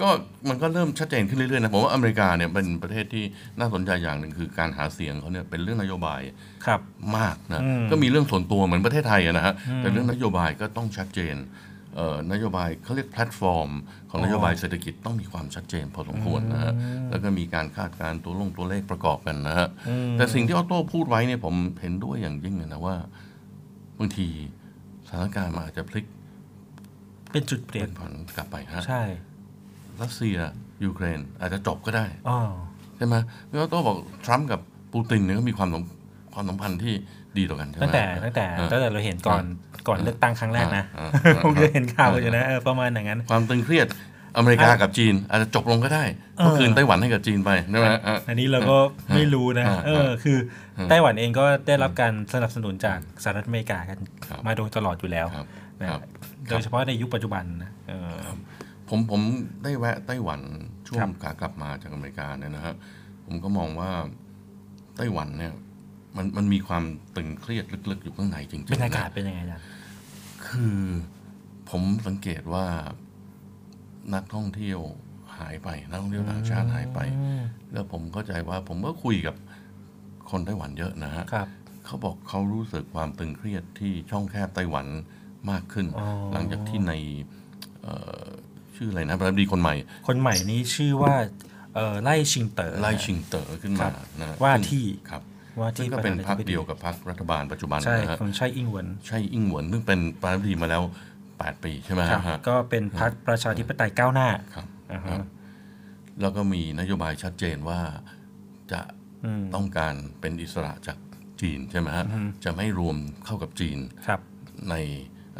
[0.00, 0.08] ก็
[0.48, 3.24] มันก็เริ่มชัดเจนขึ้นเรื่อยๆนะผมว่าอเมริกาเนี่ยเป็นประเทศที่
[3.58, 6.20] น่าสนใจอย่างหนึ่งคือการหาเสียงเขาเนี่ยเป็นเรื่องนโยบาย
[6.66, 6.80] ครับ
[7.18, 11.65] มากนะอืมก็มีเรื่องส่วนตัวเหมือนประเทศไทยอะนะฮะแต่เรื่องนโยบายก็ต้องชัดเจนเอ่อ
[12.32, 13.70] นโยบายเขาเรียกแพลตฟอร์ม
[14.10, 16.72] ของนโยบายเศรษฐกิจต้องมีความชัดเจนพอสมควรนะฮะ
[17.10, 19.68] แล้วก็มีการคาดการณ์ตัวลงตัวเลขประกอบกันนะฮะ
[20.12, 22.96] แต่สิ่งที่ออโต้พูดไว้เนี่ยผมเห็นด้วยอย่างยิ่งเลยนะว่า
[23.98, 24.28] บางที
[25.08, 26.06] สถานการณ์มันอาจจะพลิก
[27.30, 29.02] เป็นจุดเปลี่ยเป็นนผันกลับไปฮะใช่
[30.02, 30.36] รัสเซีย
[30.84, 32.38] ยูเครนอาจจะจบก็ได้อ๋อ
[32.96, 33.14] ใช่ไหม
[33.48, 34.60] พี่ออโต้บอกทรัมป์กับ
[34.92, 35.82] ปูตินเนี่ยก็มีความสัม
[36.36, 36.94] ความสัมพันธ์ที่
[37.38, 39.44] ดีต่อกันใช่ไหมตั้งแต่ตั้งแต่อ่าตั้งแต่เราเห็นก่อน
[39.88, 43.86] ก่อนเลือกตั้งครั้งแรกนะอ่าอ่าอ่าผมจะเห็นข่าวอยู่นะเออประมาณอย่างนั้น ความตึงเครียด
[44.36, 46.04] อเมริกากับจีน อาจจะจบลงก็ได้
[46.44, 48.78] ก็คืนไต้หวันให้กับจีนไปใช่ไหมอะอันนี้เราก็
[49.14, 50.38] ไม่รู้นะอ่าเออคือ
[50.90, 55.46] ไต้หวันเองก็ได้รับการสนับสนุนจากสหรัฐอเมริกากันครับมาโดยตลอดอยู่แล้วครับ
[55.80, 56.00] นะครับ
[56.48, 58.16] โดยเฉพาะในยุคปัจจุบันนะเออ
[58.88, 59.20] ผมผม
[59.64, 60.40] ได้แวะไต้หวัน
[60.86, 62.74] ช่วครังบขากลับมาจากอเมริกาเนี่ยนะฮะ
[63.26, 63.90] ผมก็มองว่า
[64.96, 65.52] ไต้หวันเนี่ย
[66.16, 66.84] มันมันมีความ
[67.16, 69.64] ตึงเครียดลึกๆ อยู่ข้างในจริงๆบรรยากาศนะเป็นยังไงอาจารย์
[70.46, 70.80] คือ
[71.70, 72.66] ผมสังเกตว่า
[74.14, 74.80] นักท่องเที่ยว
[75.38, 76.98] หายไป นักท่องเที่ยวต่างชาติหายไป
[77.72, 79.34] แล้วผมเข้าใจว่าผมก็คุยกับ
[80.30, 81.48] คนไต้หวันเยอะนะฮะครับ
[81.86, 84.86] เขาบอกเขารู้สึกความตึงเครียดที่ช่องแคบไต้หวัน
[85.50, 86.92] มากขึ้นอ๋อหลังจากที่ใน
[87.82, 88.24] เอ่อ
[88.76, 89.74] ชื่ออะไรนะประธานาธิบดีคนใหม่
[90.08, 91.14] คนใหม่นี้ชื่อว่า
[91.74, 95.22] เอ่อไล่ชิงเต๋อไล่ชิงเต๋อขึ้นครัมาบนะว่าซึ่งที่ครับ
[95.60, 100.82] ว่าซึ่ที่งก็เป็นประพรธารคนาธิบเดียวกับพรรครัฐบาลปัจจุบันใช่นะฮะของใช่อิงเหวินใช่อิงหวนซึ่งเป็นประธานาธิบดีมาแล้ว
[101.26, 105.20] 8 ปีใช่ไหมครับฮะก็เป็นพรรคประชาธิปไตยก้าวหน้าครับอ่าคฮะรับ
[106.20, 107.80] แล้วก็มีนโยบายชัดเจนว่า
[108.72, 108.80] จะ
[109.24, 110.98] อืมต้องการเป็นอิสระจาก
[111.40, 114.20] จีนใช่ไหมฮะอืมจะไม่รวมเข้ากับจีนครับ
[114.70, 114.74] ใน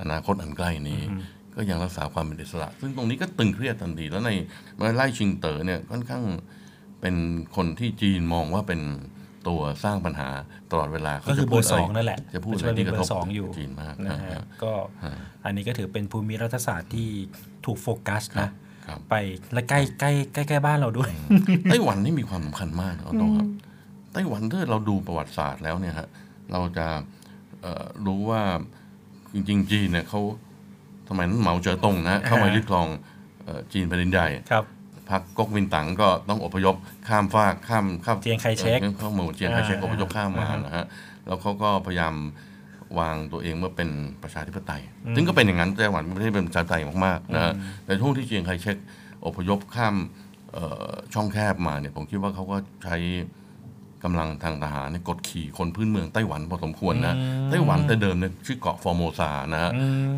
[0.01, 1.01] อนาคตอันใกล้นี้
[1.55, 4.31] ก็ยังรักษาความเป็นอิสระ ซึ่งตรงนี้ก็ตึงเครียดทันทีแล้วใน
[4.97, 6.25] ไล่ชิงเต๋อเนี่ยค่อนข้าง
[7.01, 7.17] เป็น
[7.57, 8.81] คนที่จีนมองว่าเป็น
[9.49, 10.29] ตัวสร้างปัญหา
[10.71, 14.73] ตลอดเวลาก็คือเบอร์ขาสจะองพูดะไรนั่นแหละ จะพูดปัจอะจุไรบันที่เป็นกระเบอทบร์สองอยู่จีนมากนะนะฮะฮะก็
[15.05, 15.13] ฮะ
[15.45, 17.09] อันนี้ก็ถือเป็นภูมิรัฐศาสตร์ที่
[17.67, 18.51] ถูกโฟกัสครับนะ
[18.87, 19.15] ครับไป
[19.53, 21.11] และใกล้ใกล้ใกล้ใกล้บ้านเราด้วย
[21.71, 23.49] ไต้หวันนี่มีความสำคัญมากนะโตครับ
[24.13, 26.09] ไต้หวันถ้าเราดูประวัติศาสตร์แล้วเนี่ยฮะ
[26.53, 26.87] เราจะ
[27.63, 28.43] เอ่อรู้ว่า
[29.35, 30.21] จริงๆจีนเนี่ยเขา
[31.09, 32.89] สมัยนั้นเหมาเจ๋อตงนะฮะเข้ามายึดครอง
[33.45, 34.65] เอ่อจีนแผ่นดินใหญ่ครับ
[35.11, 36.75] พรรคก๊กมินตั๋งก็ต้องอพยพ
[37.09, 40.87] ข้ามฟากข้ามข้ามเจียงไคเชกอ่อเข้าหมู่เจียงไคเชกอ่าอพยพข้ามมาอ่าฮะนะฮะ
[41.27, 42.15] แล้วเขาก็พยายาม
[42.99, 43.89] วางตัวเองเมื่อเป็น
[44.23, 44.83] ประชาธิปไตย
[45.17, 47.53] ซึ่งก็เป็นอย่างนั้นไต้หวันไม่ได้เป็นประชาธิปไตยมากๆนะฮะ
[47.85, 48.77] แต่ช่วงที่เจียงไคเชก
[49.27, 49.95] อพยพข้าม
[50.53, 52.97] เอ่อช่องแคบมาเนี่ยผมคิดว่าเขาก็ใช้
[54.07, 57.15] กำลังทางทหารเนี่ยกดขี่คนพื้นเมืองไต้หวันพอสมควรนะ
[57.51, 59.73] ไต้หวันแต่เดิมเนี่ยชื่อเกาะฟอร์โมซานะฮะ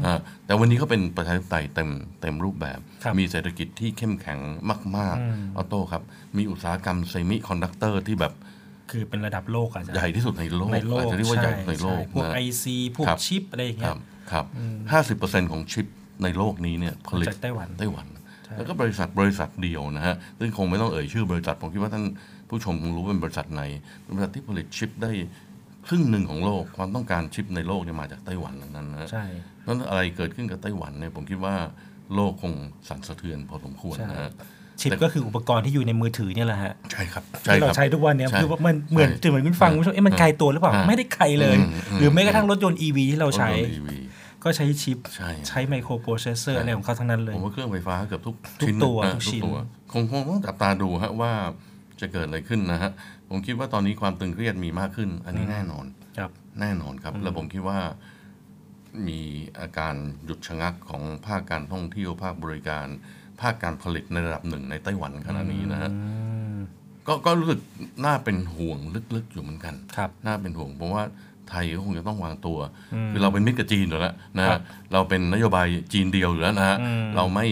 [0.05, 1.88] อ่าแต่วันนี้เขาเป็นประชาธิปไตยเต็ม
[2.20, 4.38] เต็มรูปแบบครับมีเศรษฐกิจที่เข้มแข็ง
[4.98, 6.03] มากอืมๆออโต้ครับ
[6.37, 8.33] มีอุตสาหกรรมเซมิคอนดักเตอร์ที่แบบ
[8.90, 13.98] คือเป็นระดับโลกอาจจะใหญ่ที่สุดในโลกในโลกอาจจะเรียกว่าใหญ่ในโลกพวกนะไอซีพวกครับชิปอะไรอย่างคเงี้รัยบ
[14.33, 14.44] ครับ
[14.92, 15.87] ห้าสิบเปอร์เซ็นต์ของชิป
[16.22, 18.07] ในโลกนี้เนี่ยผลิตจากไต้หวันไต้หวัน
[18.57, 22.05] แล้วก็บริษัทบริษัทเดียวนะฮะซึ่งคงไม่ต้องเอ่ยชื่อบริษัทผมคิดว่าท่าน
[22.48, 23.62] ผู้ชมคงรู้ว่าเป็นบริษัทไหน
[24.02, 25.11] เป็นบริษัทที่ผลิตชิปได้
[25.87, 29.24] ครึ่งหนึ่งของโลกความต้องการชิปในโลกเนี่ยมาจากไต้หวันทั้งนั้นนะฮะใช่
[29.62, 31.54] เพราะฉะนั้นอะไรเกิดขึ้นกับไต้หวันเนี่ยผมคิดว่า
[32.14, 32.52] โลกคง
[32.88, 34.32] สั่นสะเทือนพอสมควรใช่นะฮะ
[34.80, 43.88] ชิปก็คืออุปกรณ์ที่อยู่ในมือถือเนี่ยแหละฮะใช่ครับที่เราคบใช้ทุกวันเนี่ยใช่คือว่ามันเหมือนใช่ถึงเหมือนคุณฟังคุณผู้ชมเอ๊ะมันไกลตัวหรือเปล่าอ่าไม่ได้ไกลเลยอืมอืมหรือแม้กระทั่งรถยนต์ EV ที่เราใช้รถยนต์ EV
[44.44, 49.56] ก็ใช้ชิปใช่ใช้ไมโครโปรเซสเซอร์ใช่อะไรของเขาทั้งนั้นเลยผมว่าเครื่องไฟฟ้าเกือบทุกทุกชิ้นตัวนะทุกชิ้นตัว
[49.92, 51.32] คงคงต้องจับตาดูฮะว่า
[52.00, 52.90] จะเกิดอะไรขึ้นนะฮะ
[53.28, 55.87] ผมคิดว่าตอนนี้ความตึงเครียดมีมากขึ้น อันนี้แน่นอน
[56.18, 56.30] ครับ
[56.61, 57.78] แน่นอนครับ แล้วผมคิดว่า
[59.08, 59.20] มี
[59.61, 62.87] อาการหยุดชะงักของภาคการท่องเที่ยวภาคบริการ
[63.40, 65.90] ภาคการผลิตในระดับหนึ่งในไต้หวันขณะนี้นะฮะ
[67.06, 67.61] ก็ก็รู้สึก
[68.04, 68.78] น่าเป็นห่วง
[69.14, 71.02] ลึกๆอยู่เหมือนกันครับน่าเป็นห่วงเพราะว่า
[71.48, 72.58] ไทยก็คงจะต้องวางตัว
[72.94, 74.61] อืมคือเราเป็นมิตรกับจีนอยู่แล้วนะครัฮะบ
[74.92, 77.46] เราเป็นนโยบายจีนเดียวอยู่แล้วนะฮะอืมเราไม่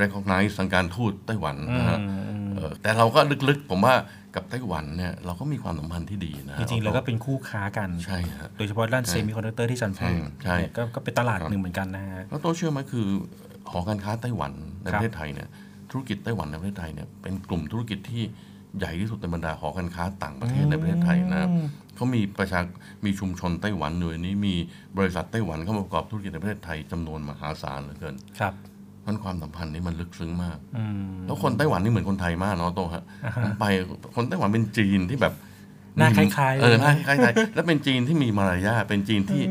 [0.00, 2.39] recognize ทางการทูตไต้หวันนะฮะอืมอืมเออ
[2.82, 3.94] แต่เราก็ลึกๆ ผมว่า
[4.34, 13.06] กับไต้หวันเนี่ยเราก็มีความสัมพันธ์ที่ดีนะจริงๆเราก็เป็นคู่ค้ากันใช่ฮะโดยเฉพาะด้านใช่เซมิคอนดักเตอร์ที่อาจารย์พูดใช่เนี่ยก็ก็เป็นตลาดครับหนึ่งเหมือนกันนะฮะแล้วโตเชื่อไหมคือ
[13.70, 15.48] หอการค้าไต้หวันในปบระเทศไทยครับเนี่ย
[15.90, 18.22] ธุรกิจไต้หวันในประเทศไทยเนี่ยเป็นกลุ่มธุรกิจที่
[18.78, 21.50] ใหญ่ที่สุดในบรรดาหอการค้าต่างประเทศในประเทศไทยนะครับ
[21.96, 22.60] เขามีประชา
[23.04, 24.54] มีชุมชนไต้หวันอยู่ในนี้มี
[24.98, 28.54] บริษัทไต้หวันเข้ามาประกอบธุรกิจในประเทศไทยจำนวนมหาศาลเหลือเกิน ครับ
[29.10, 33.64] มันความสัมพันธ์นี้มันลึกซึ้งมากอืมแล้วคนไต้หวันนี่เหมือนคนไทยมากเนาะโตฮะอ่าฮะผมไป
[34.16, 35.34] คนไต้หวันเป็นจีนที่แบบ
[35.98, 39.42] หน้าคล้ายๆเออหน้าคล้ายๆไทยแล้วเป็นจีนที่มีมารยาทเป็นจีนที่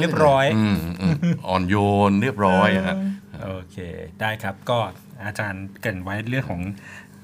[0.00, 1.14] เรียบร้อยมอืม
[1.48, 1.76] อ่อนโย
[2.10, 2.96] นเรียบร้อยอะฮะ
[3.44, 3.76] โอเค
[4.20, 4.78] ได้ครับก็
[5.24, 6.62] อาจารย์เกริ่นไว้เรื่องของ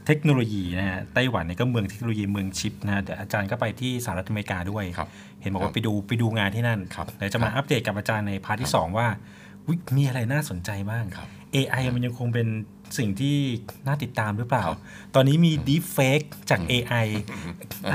[0.07, 5.09] เทคโนโลยีนะฮะไต้หวันเนี่ยก็เมืองเทคโนโลยีเมืองชิปนะฮะเดี๋ยวอาจารย์ก็ไปที่สหรัฐอเมริกาด้วยครับ
[5.43, 9.17] เห็นบอกว่าครับไปดูไปดูงานที่นั่นครับเดี๋ยวจะมาครับอัปเดตกับอาจารย์ใน part ที่สองว่า
[9.97, 12.49] มีอะไรน่าสนใจบ้างครับ AI มันยังคงเป็น
[12.99, 13.37] สิ่งที่
[13.87, 14.65] น่าติดตามหรือเปล่า
[15.15, 17.07] ตอนนี้มี deep fake จาก AI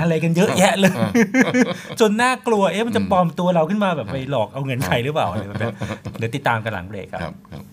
[0.00, 0.92] อะไรกันเยอะแยะเลย
[2.00, 5.68] จนน่ากลัว เอ๊ะ มันจะปลอมตัวเราขึ้นมาแบบไปหลอกเอาเงินใครหรือเปล่าอะไรแบบนี้
[6.18, 7.64] เดี๋ยวติดตามกันหลังเบรกครับครับครับ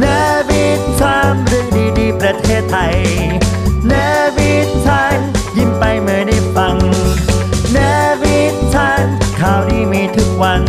[0.00, 0.04] เน
[0.48, 0.64] วิ
[1.00, 1.66] ทามเรื่อง
[1.98, 2.94] ดีๆประเทศไทย
[3.40, 3.92] เน
[4.36, 4.54] วิ
[4.86, 5.18] ทาน
[5.56, 6.76] ยิ้มไปเมื่อได้ฟัง
[7.72, 7.78] เน
[8.22, 8.38] วิ
[8.74, 9.06] ทาน
[9.38, 10.62] ข่าวดีมีทุกวัน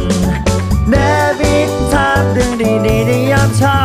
[0.89, 0.95] เน
[1.39, 1.55] วิ
[1.93, 3.79] ทามเรื่องดีๆในยามเช้า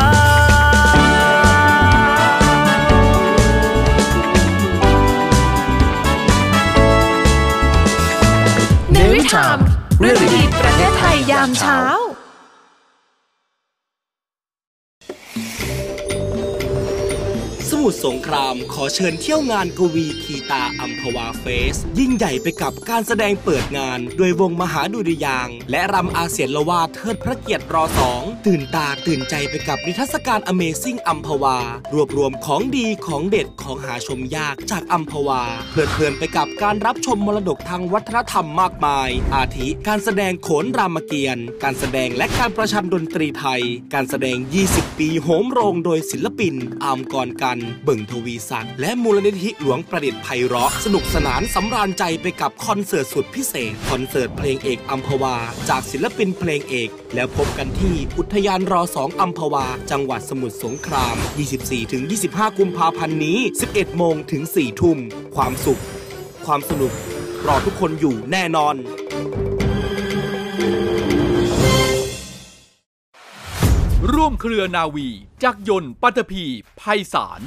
[8.93, 9.59] ในวิถาม
[10.01, 11.81] เรื่องดีประเทศไทยยามเช้า
[17.89, 31.59] มุทรสงคราม ขอเชิญเที่ยวงานกวีคีตาอัมพวาเฟส ยิ่งใหญ่ไปกับการแสดงเปิดงาน โดยวงมหาดุริยางและรำอาเซียนละวาเทิดพระเกียรติรอสองตื่นตาตื่นใจไปกับนิทรรศการ Amazing อัมพวา
[31.95, 43.63] รวบรวมของดีของเด็ดของหาชมยากจากอัมพวา เพลิดเพลินไปกับการรับชมมรดกทางวัฒนธรรมมากมาย อาทิการแสดงโขนรามเกียรติ์การแสดงและการประชันดนตรีไทย
[43.95, 44.37] การแสดง
[44.69, 55.37] 20 ปีโหมโรงโดยศิลปินอามกรกันเบิ่งทวีศักดิ์และมูลนิธิหลวงประดิษฐ์ไพเราะ สนุกสนานสำราญใจไปกับคอนเสิร์ตสุดพิเศษ คอนเสิร์ตเพลงเอกอัมพวา
[55.69, 61.17] จากศิลปินเพลงเอก แล้วพบกันที่อุทยานรอสองอัมพวา จังหวัดสมุทรสงคราม
[61.87, 63.39] 24-25 กุมภาพันธ์นี้
[63.69, 64.99] 11 โมงถึง 4 ทุ่ม
[65.37, 65.83] ความสุข
[66.47, 66.93] ความสนุก
[67.47, 68.75] รอทุกคนอยู่แน่นอน
[74.13, 75.09] ร่วมเครือนาวี
[75.43, 76.45] จักรยนต์ปัตภี
[76.81, 77.41] ภัยสาร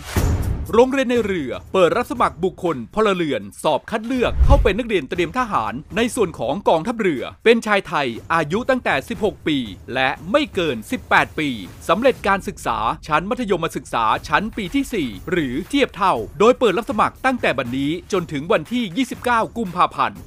[0.73, 9.57] โรงเรียนในเรือ เปิดรับสมัครบุคคลพลเรือน สอบคัดเลือกเข้าเป็นนักเรียนเตรียมทหาร ในส่วนของกองทัพเรือ เป็นชายไทย อายุตั้งแต่ 16 ปี
[9.93, 11.49] และไม่เกิน 18 ปี
[11.87, 20.17] สำเร็จการศึกษาชั้นมัธยมศึกษาชั้นปีที่ 4 หรือเทียบเท่า โดยเปิดรับสมัครตั้งแต่บัดนนี้จนถึงวันที่ 29 กุมภาพันธ์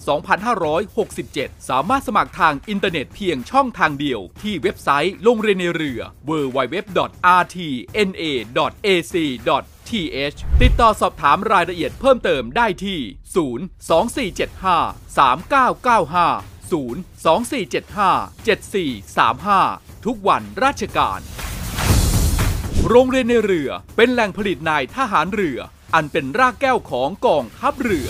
[0.81, 6.95] 2567 สามารถสมัครทางอินเทอร์เน็ตเพียงช่องทางเดียว ที่เว็บไซต์โรงเรียนนายเรือ www.rtna.ac
[9.91, 12.99] th ติดต่อสอบถามรายละเอียดเพิ่มเติมได้ที่
[14.33, 21.21] 02475 3995 02475 7435 ทุกวันราชการ
[22.89, 25.59] โรงเรียนในเรือเป็นแหล่งผลิตนายทหารเรือ
[25.95, 28.09] อันเป็นรากแก้วของกองทัพเรือ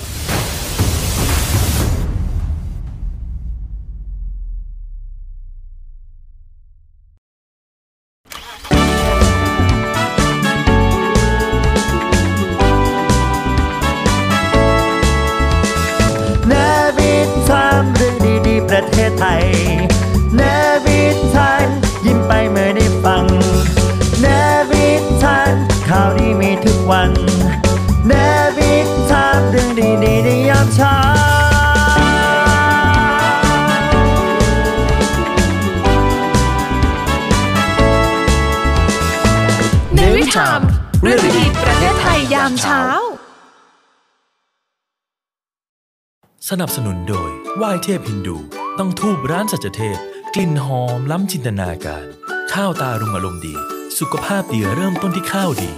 [46.60, 48.36] นับสนุนโดยไหว้เทพฮินดู
[48.78, 49.98] ต้องทูบร้านสัจเทพ
[50.34, 52.04] กลิ่นหอมล้ำจินตนาการ
[52.52, 53.54] ข้าวตารุงอารมณ์ดี
[53.98, 55.72] สุขภาพดีเริ่มต้นที่ข้าวดี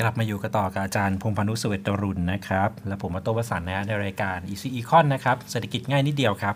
[0.00, 6.54] กลับมาอยู่กันต่อกับอาจารย์พงพานุสเวตรุณนะครับ และผมมาโตวสันต์นะในรายการ Easy Econ นะครับเศรษฐกิจง่ายนิดเดียวครับ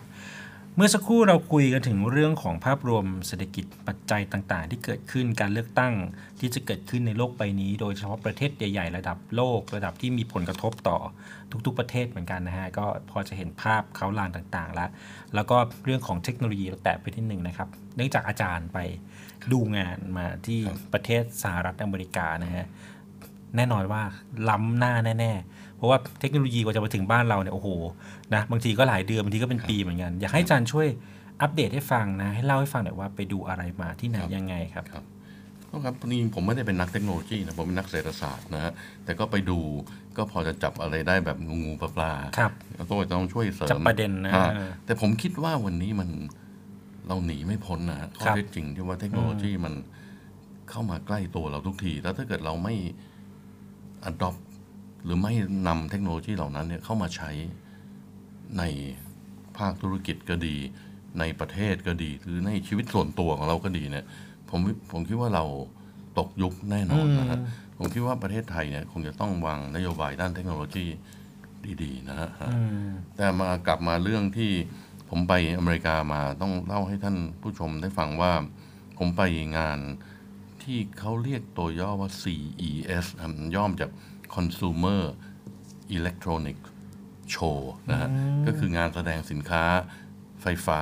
[0.77, 5.93] เมื่อสักครู่เราคุยกันถึงเรื่องของภาพรวมเศรษฐกิจปัจจัยต่างๆ ที่เกิดขึ้นการเลือกตั้ง
[6.39, 10.97] ที่จะเกิดขึ้นในโลกใบนี้ โดยเฉพาะประเทศใหญ่ๆ ระดับโลก ระดับที่มีผลกระทบต่อ
[11.65, 14.89] ทุกๆประเทศเหมือนกันนะฮะก็พอจะเห็นภาพเขาลางต่างๆ แล้ว
[15.35, 18.79] แล้วก็เรื่องของเทคโนโลยีเราแตะไปนิดหนึ่งนะครับ เนื่องจากอาจารย์ไป
[19.51, 20.59] ดูงานมาที่
[20.93, 22.65] ประเทศสหรัฐอเมริกานะฮะ
[23.55, 24.03] แน่นอนว่า
[24.49, 27.69] ล้ำหน้าแน่ ๆ ราะว่าเทคโนโลยีกว่าจะมาถึงบ้านเราเนี่ยโอ้โห
[28.33, 30.87] นะบางทีก็หลายเดือนบางทีก็เป็นปีเหมือนกัน อยากให้อาจารย์ช่วย
[31.41, 35.03] อัปเดตให้ฟังนะ ให้เล่าให้ฟังหน่อยว่าไปดูอะไรมาที่ไหนครับยังไงครับครับ
[35.69, 38.71] ก็ครับนี่ผมไม่ได้เป็นนักเทคโนโลยีนะผมเป็นนักเศรษฐศาสตร์นะฮะ
[39.05, 39.59] แต่ก็ไปดู
[40.17, 46.09] ก็พอจะจับอะไรได้แบบงูงูปลาปลาๆครับแล้วต้องต้องช่วยเสริมจับประเด็นนะอ่าเออแต่ผมคิดว่าวันนี้มัน
[47.07, 49.73] เราหนีไม่พ้นนะฮะข้อครับเท็จจริงที่ว่าเทคโนโลยีมัน
[50.69, 52.75] เข้ามาใกล้ตัวเราทุกที แล้วถ้าเกิดเราไม่
[54.09, 54.41] adopt
[55.03, 55.33] หรือไม่
[55.67, 57.29] นำเทคโนโลยีเหล่านั้นเนี่ยเข้ามาใช้
[58.57, 58.63] ใน
[59.57, 60.55] ภาคธุรกิจก็ดี
[61.19, 64.05] ในประเทศก็ดี หรือในชีวิตส่วนตัวของเราก็ดีเนี่ย
[64.49, 64.59] ผม
[64.91, 65.45] ผมคิดว่าเรา
[66.19, 67.39] ตกยุคแน่นอนนะฮะ
[67.77, 70.85] ผมคิดว่าประเทศไทยเนี่ยคงจะต้องวางนโยบายด้านเทคโนโลยี
[71.83, 72.29] ดีๆนะฮะ
[73.15, 74.51] แต่มากลับมาเรื่องที่
[75.09, 78.31] ผมไปอเมริกามาต้องเล่าให้ท่านผู้ชมได้ฟังว่า
[78.97, 79.21] ผมไป
[79.57, 79.79] งาน
[80.63, 83.89] ที่เขาเรียกตัวย่อว่า CES ครับย่อมจาก
[84.35, 85.01] Consumer
[85.97, 86.57] Electronic
[87.33, 87.57] Show
[87.89, 88.09] นะฮะ
[88.47, 89.63] ก็คืองานแสดงสินค้า
[90.41, 90.79] ไฟฟ้า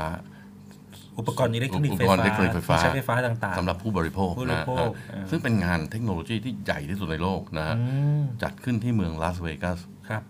[1.19, 7.83] อุปกรณ์อิเล็กทรอนิกส์ไฟอุปกรณ์ฟ้าอิเล็กทรอนิกส์ไฟฟ้าที่ใช้ไฟฟ้าต่างๆสำหรับผู้บริโภคผู้บรินะโภคฮะเออซึ่งเป็นงานเทคโนโลยีที่ใหญ่ที่สุดในโลกนะฮะอื
[8.19, 10.23] มจัดขึ้นที่เมืองลาสเวกัสครับ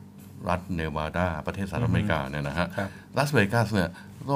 [0.50, 3.90] รัฐเนวาดา ประเทศสหรัฐอเมริกาเนี่ยนะฮะครับลาสเวกัสเนี่ย
[4.30, 4.36] ก็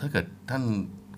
[0.00, 0.62] ถ้าเกิดท่าน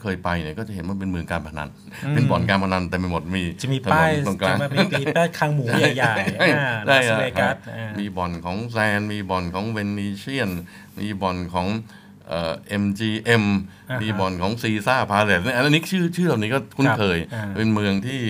[0.03, 1.69] เคยไปเนี่ยก็จะเห็นว่าเป็นเมืองการพนัน
[2.15, 10.51] เป็นบ่อนการพนันแต่ไม่หมดมีจะมีป้ายถนนตรงกลางจะมีมีป้ายคางหมูใหญ่ๆอ่าได้ลาสเวกัสฮะอ่ามีบ่อนของแซนด์ มีบ่อนของเวนิเชียน
[10.99, 11.67] มีบ่อนของ
[12.29, 13.45] เอ่อ MGM
[13.91, 18.21] อ่าฮะมีบ่อนของซีซ่าพาเลสเนี่ยอันนี้ชื่อชื่อเหล่านี้ก็คุ้นเคยครับอ่าเป็นเมืองที่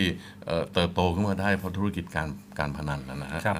[0.47, 3.57] เอ่อเติบโตขึ้นมาได้เพราะธุรกิจการการพนันนะฮะครับ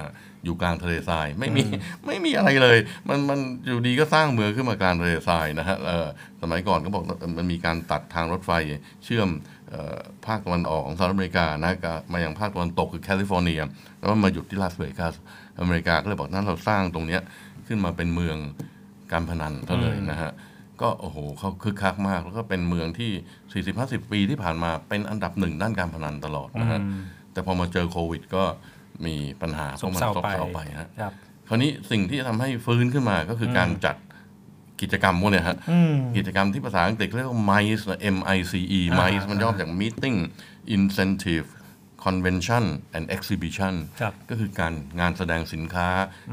[0.47, 1.63] อ่าอยู่กลางทะเลทรายไม่มี
[2.07, 2.79] ไม่มีอะไรเลย
[3.09, 6.09] มันมันอยู่ดีก็สร้างเมืองขึ้นมากลางทะเลทรายนะฮะเอ่อ
[6.43, 7.05] สมัยก่อนก็บอก
[7.39, 8.53] มันมีการตัดทางรถไฟ
[9.05, 9.29] เชื่อม
[9.71, 13.61] เอ่อภาคตะวันออกของสหรัฐอเมริกานะกับมายังภาคตะวันตกคือแคลิฟอร์เนีย
[13.99, 15.15] แล้วมันมาหยุดที่ลาสเวกัส
[15.61, 17.23] อเมริกาก็เลยบอกนั้นเราสร้างตรงเนี้ย
[17.67, 18.37] ขึ้นมาเป็นเมือง
[19.13, 20.33] การพนันซะเลยนะฮะ
[20.83, 23.65] ก็โอ้โหเขาคึกคักมาก แล้วก็เป็นเมืองที่
[24.03, 26.81] 40-50 ปีที่ผ่านมาเป็นอันดับหนึ่งด้านการพนันตลอดนะฮะ
[27.33, 28.45] แต่พอมาเจอโควิดก็
[29.07, 31.13] มีปัญหาซบเซาพระมันไปซบเซาไปฮะครับ
[31.49, 33.97] คราวนี้สิ่งที่จะทำให้ฟื้นขึ้นมาก็คือการจัด
[34.81, 40.19] กิจกรรมพวกเนี้ยฮะอืมกิจกรรมที่ภาษาอังกฤษเรียกว่า MICE นะ M I C E อ่า MICE มันย่อมาจาก Meeting
[40.77, 41.47] Incentive
[42.05, 42.65] Convention
[42.97, 45.89] and Exhibition ครับก็คือการงานแสดงสินค้า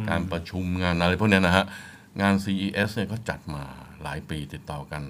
[0.10, 1.65] การประชุมงานอะไรพวกเนี้ยนะฮะ
[2.21, 3.63] งาน CES เนี่ยก็จัดมา
[4.04, 5.02] หลายปีติดต่อกัน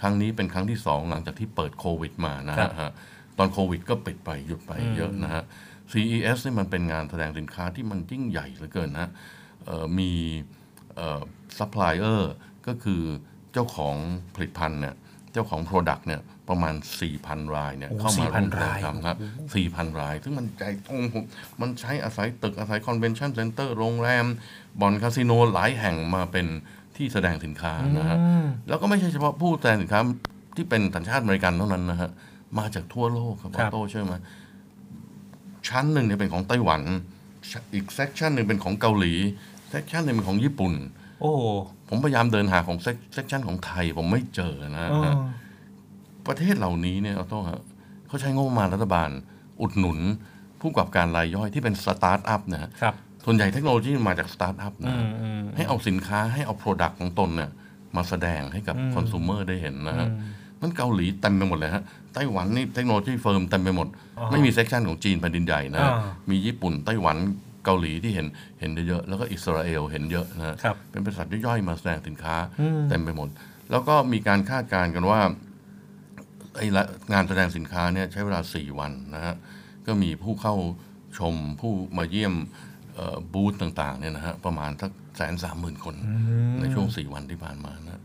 [0.00, 2.92] ครั้งนี้เป็นครั้งที่สองหลังจากที่เปิดโควิดมานะครัฮะบ
[3.38, 5.42] ตอนโควิดก็ปิดไปหยุดไปเยอะนะฮะ
[5.92, 9.08] CES นี่มันเป็นงานแสดงสินค้าที่มันยิ่งใหญ่เหลือเกินนะ
[9.64, 10.10] เอ่อมี
[11.58, 12.32] ซัพพลายเออร์
[12.66, 13.02] ก็คือ
[13.52, 13.94] เจ้าของ
[14.34, 14.94] ผลิตภัณฑ์เนี่ย
[15.32, 16.74] เจ้าของ Product เนี่ยประมาณ
[17.14, 19.16] 4,000 รายเนี่ยโอ้เข้ามาร่วม4,000กิจรายกรรมครับ
[19.58, 21.24] 4,000 ราย ซึ่งมันใหญ่โตผม
[21.60, 24.26] มันใช้อาศัยตึกอาศัย convention center โรงแรม
[24.80, 26.46] บ่อนคาสิโนหลายแห่งมาเป็น
[26.96, 28.18] ที่แสดงสินค้านะฮะ
[28.68, 30.00] แล้วก็ไม่ใช่เฉพาะผู้แสดงสินค้า
[30.56, 32.10] ที่เป็นสัญชาติอเมริกันเท่านั้นนะฮะ
[32.58, 34.14] มาจากทั่วโลกครับอครัอบโต้เชื่อไหม
[35.68, 36.82] ชั้นหนึ่งเนี่ยเป็นของไต้หวัน
[37.74, 39.14] อีก section หนึ่งเป็นของเกาหลี
[39.70, 40.72] section หนึ่งเป็นของญี่ปุ่น
[41.20, 41.32] โอ้
[41.88, 42.78] ผมพยายามเดินหาของ
[43.12, 45.14] section ของไทย ผมไม่เจอนะเออฮะ
[46.26, 47.62] ประเทศเหล่านี้เนี่ยออโต้ฮะ
[48.08, 49.10] เขาใช้งบประมาณรัฐบาล
[49.60, 49.98] อุดหนุน
[50.60, 52.94] ผู้ประกอบการรายย่อยที่เป็นสตาร์ทอัพนะฮะครับ
[53.24, 57.50] ส่วนใหญ่เทคโนโลยีมันมาจากสตาร์ทอัพอืนะมอืมให้เอาสินค้าให้เอา product ของตนเนี่ย
[57.96, 60.14] มาแสดงให้กับอืมคอน sumer ได้เห็นนะฮะอื
[60.62, 61.82] มมันเกาหลีเต็มไปหมดเลยฮะ
[62.14, 67.16] ไต้หวันนี่ technology firm เต็มไปหมดอ๋อไม่มี section ของจีนแผ่นดินใหญ่นะฮะอ่ามีญี่ปุ่นไต้หวัน
[67.64, 68.26] เกาหลีที่เห็น
[68.60, 73.28] เห็นเยอะๆแล้วก็อิสราเอลเห็นเยอะนะฮะครับเป็นบริษัทย่อยๆมาแสดงสินค้าอืมเต็มไปหมด
[73.70, 75.20] แล้วก็มีการคาดการณ์กันว่า
[76.56, 79.34] ไอ้ละงานแสดงสินค้าเนี่ยใช้เวลา 4 วันนะฮะ
[79.86, 80.54] ก็มีผู้เข้า
[81.18, 82.34] ชมผู้มาเยี่ยม
[82.94, 85.94] เอ่อบูธต่างๆเนี่ยนะฮะประมาณสักแสนสามหมื่นคน
[86.60, 88.02] ในช่วง 4 วันที่ผ่านมานะ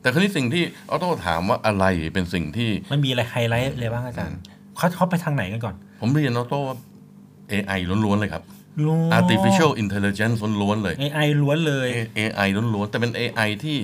[0.00, 1.84] แต่คราวนี้สิ่งที่ออโต้ถามว่าอะไร
[2.14, 4.38] เป็นสิ่งที่มันมีอะไรไฮไลท์เลยบ้างอาจารย์
[4.76, 6.76] เขาเขาไปทางไหนกันก่อน ผมเรียนออโต้ว่า
[7.52, 8.42] AI ล้วนๆเลยครับ
[8.84, 13.76] รู้ artificial intelligence ล้วนๆเลย AI ล้วนเลย AI ล้วนๆแต่เป็น AI ที่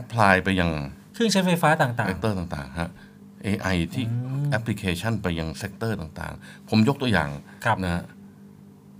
[0.00, 0.70] apply ไปยัง
[1.14, 2.90] เครื่องใช้ไฟฟ้าต่าง sector ต่างๆฮะ
[3.46, 4.04] AI ที่
[4.50, 7.30] แอปพลิเคชันไปยัง sector ต่างๆ ผมยกตัวอย่าง
[7.64, 8.02] ครับนะฮะ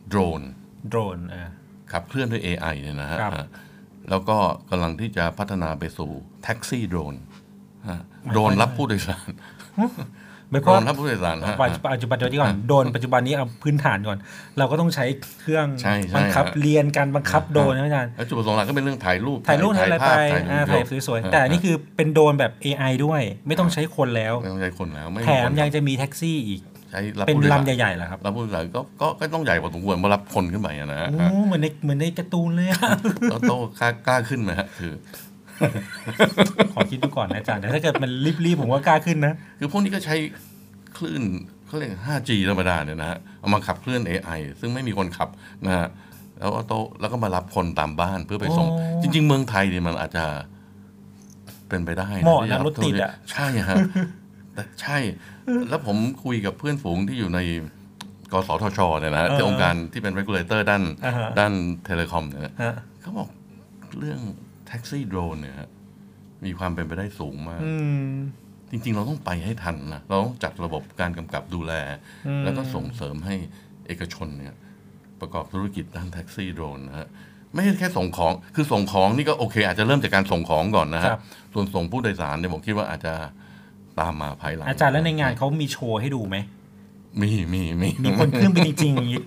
[0.08, 1.48] โดรนๆโดรนอ่า
[1.92, 3.48] ขับเคลื่อนด้วย AI เนี่ยนะฮะครับฮะ
[4.10, 4.36] แล้วก็
[4.70, 6.10] กำลังที่จะพัฒนาไปสู่
[6.42, 7.14] แท็กซี่โดรน
[7.88, 8.00] ฮะ
[8.32, 9.30] โดรนรับผู้โดยสาร
[10.50, 11.56] ไม่เพโดรราะนรับผู้โดยสารฮะ
[11.92, 14.18] ปัจจุบันเดี๋ยวนี้ก่อนโดรนปัจจุบันนี้เอาพื้นฐานก่อน
[14.58, 15.04] เราก็ต้องใช้
[15.40, 26.60] เครื่องใช่ใช่บัคับฮะเรียนการบังคับโดรนนะอาจารย์แล้วจุดประสงค์หลักก็เป็นเรื่องถ่ายรูปถ่ายรูปถ่ายอะไรไปภาพถ่ายอ่าวิถ่ายดีโอสวยฮะๆแต่อันนี่คือเป็นโดรนแบบ AI ด้วย ไม่ต้องใช้คนแล้วไม่ต้องใช้คนแล้วไม่แถมคนยังจะมีแท็กซี่อีก
[26.92, 32.80] ใช้รับเป็นผู้โดยสารลำใหญ่ๆเหรอครับรับผู้โดยสารก็ก็ก็ต้องใหญ่พอสมควรมารับคนขึ้นไปอะนะฮะโอ้เหมือนในเหมือนในการ์ตูนเลยอะ
[33.30, 34.92] แล้วโตกล้ากล้าขึ้นไหมฮะคือ
[36.72, 38.10] ขอคิดดูก่อนนะอาจารย์แต่ถ้าเกิดมัน
[38.44, 40.14] รีบๆผมว่ากล้าขึ้นนะ คือพวกนี้ก็ใช้
[40.98, 41.22] คลื่น
[41.66, 45.28] เขาเรียก 5G ธรรมดาเนี่ยนะฮะ เอามาขับเคลื่อน AI ซึ่งไม่มีคนขับ
[45.66, 45.86] นะฮะ
[46.38, 50.24] แล้วก็โตแล้วก็มารับคนตามบ้านเพื่อไปส่ง โอ้จริง ๆ เมืองไทยเนี่ยมันอาจจะ
[51.68, 53.76] เป็นไปได้เหมาะนะที่จรถติดอะ ใช่ฮะ
[54.54, 54.98] แต่ใช่
[55.68, 57.40] แล้วผมคุยกับเพื่อนฝูงที่อยู่ใน
[58.32, 61.52] กสทชเนี่ยนะฮะที่องค์การที่เป็น regulator ด้านอ่าฮะด้าน
[61.84, 63.28] telecom เนี่ยนะฮะเขาบอก
[63.98, 64.20] เรื่อง
[64.66, 65.68] แท็กซี่โดรนเนี่ยฮะ
[66.44, 67.74] มีความเป็นไปได้สูงมากอื
[68.12, 68.14] ม
[68.70, 71.72] จริง ๆ เราต้องไปให้ทันนะเราต้องจัดระบบการกำกับดูแล
[72.26, 73.34] อืมแล้วก็ส่งเสริมให้
[73.86, 74.54] เอกชนเนี่ย
[75.20, 77.08] ประกอบธุรกิจด้านแท็กซี่โดรนนะฮะ
[77.54, 81.20] ไม่ใช่แค่ส่งของ คือส่งของนี่ก็โอเค อาจจะเริ่มจากการส่งของก่อนนะฮะครับ
[81.54, 83.14] ส่วนส่งผู้โดยสารเนี่ยผมคิดว่าอาจจะ
[84.00, 86.38] ตามมาภายหลัง อาจารย์แล้วในงานเขามีโชว์ให้ดูไหม
[87.22, 89.20] มีมีมีมีคนขึ้นไปจริงๆอย่างงี้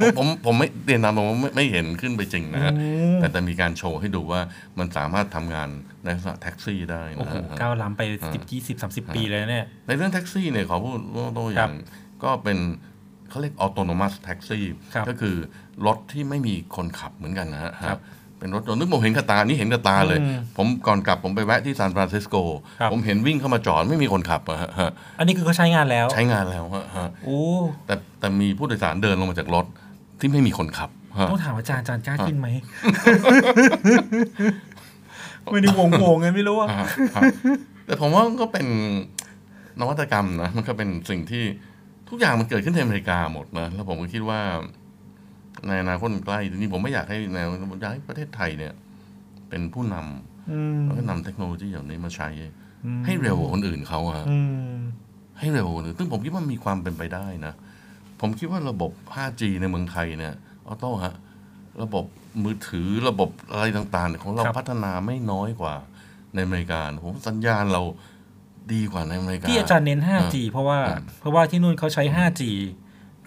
[0.00, 4.40] ผมผมผมไม่เรียนตามตรงว่าไม่ไม่เห็นขึ้นไปจริงนะฮะอืมแต่แต่มีการโชว์ให้ดูว่า
[4.78, 5.68] มันสามารถทำงาน
[6.02, 8.02] ในลักษณะแท็กซี่ได้โอ้นะโหฮะก้าวล้ำไป
[8.34, 10.92] สิบยี่สิบสามสิบปีเลยนะเนี่ยในเรื่องแท็กซี่เนี่ยขอพูด
[11.36, 11.72] ตัวอย่าง
[12.24, 12.58] ก็เป็น
[13.30, 15.36] เขาเรียก autonomous taxi ครับก็คือ
[15.86, 18.00] รถที่ไม่มีคนขับเหมือนกันนะฮะครับ
[18.38, 22.36] เป็นรถยนต์นึกผมเห็นกับตา นี่เห็นกับตาเลยอืมผมก่อนกลับผมไปแวะที่ซานฟรานซิสโก
[22.80, 27.40] ครับผมเห็นวิ่งเข้ามาจอดไม่มีคนขับอะฮะฮะ อันนี้คือเขาใช้งานแล้ว ใช้งานแล้วฮะฮะโอ้
[27.86, 29.66] แต่แต่มีผู้โดยสารเดินลงมาจากรถ
[30.20, 32.48] ที่ไม่มีคนขับฮะต้องถามอาจารย์อาจารย์กล้าขึ้นไหม
[35.52, 37.22] ไม่ได้วงวงๆไงไม่รู้อะอ่าครับ
[37.86, 38.66] แต่ผมว่ามันก็เป็น
[39.80, 41.44] นวัตกรรมนะมันก็เป็นสิ่งที่
[42.08, 44.40] ทุกอย่างมันเกิดขึ้นในอเมริกาหมดนะแล้วผมก็คิดว่า
[45.68, 47.48] ในอนาคตใกล้ทีนี้ผมไม่อยากให้แนว
[47.80, 48.72] อยากให้ประเทศไทยเนี่ย
[49.48, 52.28] เป็นผู้นำอืมแล้วก็นำเทคโนโลยีอย่างนี้มาใช้
[52.84, 54.38] อืมให้เร็วกว่าคนอื่นเขาอะอื
[54.74, 54.78] ม
[55.38, 57.54] ให้เร็วกว่าคนอื่นซึ่งผมคิดว่ามีความเป็นไปได้นะ
[58.20, 60.34] ผมคิดว่าระบบ 5G ในเมืองไทยเนี่ย
[60.66, 61.14] ออโต้ฮะ
[61.82, 62.04] ระบบ
[62.44, 65.74] มือถือระบบอะไรต่างๆเนี่ยของเราครับพัฒนาไม่น้อยกว่า
[66.34, 67.82] ในอเมริกานะผมสัญญาณเรา
[68.72, 72.42] ดีกว่าในอเมริกาที่อาจารย์เน้น 5G เพราะว่าอ่าเพราะว่าที่นู่นเขาใช้ 5G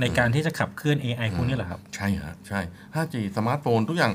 [0.01, 2.59] ในการที่จะขับเคลื่อน AI พวกนี้เหรอครับ ใช่ฮะใช่
[2.95, 4.11] 5G สมาร์ทโฟนทุกอย่าง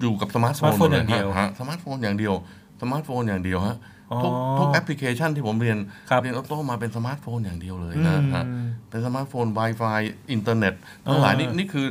[0.00, 2.34] อยู่กับสมาร์ทโฟนสมาร์ทโฟนหมอย่างเดียวฮะสมาร์ทโฟนอย่างเดียว
[2.80, 3.76] สมาร์ทโฟนอย่างเดียวฮะ
[4.12, 5.78] อ๋อทุกทุกแอปพลิเคชันที่ผมเรียน
[6.10, 8.44] ครับเรียนออโต้มาเป็นสมาร์ทโฟนอย่างเดียวเลยอืนะมฮะ
[8.90, 10.00] เป็นสมาร์ทโฟน Wi-Fi
[10.32, 10.74] อินเทอร์เน็ต
[11.06, 11.86] ทั้งหลายนี่อ่านี่คือ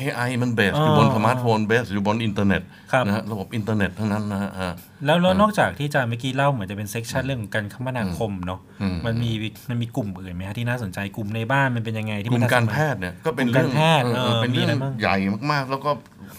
[0.00, 4.74] AI มันเบสอยู่บนอ่าสมาร์ทโฟน base อยู่บนอินเทอร์เน็ตครับนะฮะระบบอินเทอร์เน็ตทั้งนั้นนะฮะฮะ
[5.04, 9.30] แล้วแล้วอ่านนอกจากที่อาจารย์เมื่อกี้เล่าเหมือนจะเป็น section เรื่องของการคมนาคมเนาะอืมมันมี
[9.68, 15.16] มันมีกลุ่มอื่นไหมฮะที่น่าสนใจกลุ่มในบ้านมันเป็นยังไงที่กลุ่มนการทันสแพมัยทย์เนี่ยก็เป็นกลุ่มเรื่องการแพทย์เออเออเป็นมีเรื่องอะไรบ้างใหญ่
[15.52, 15.90] มากๆ แล้วก็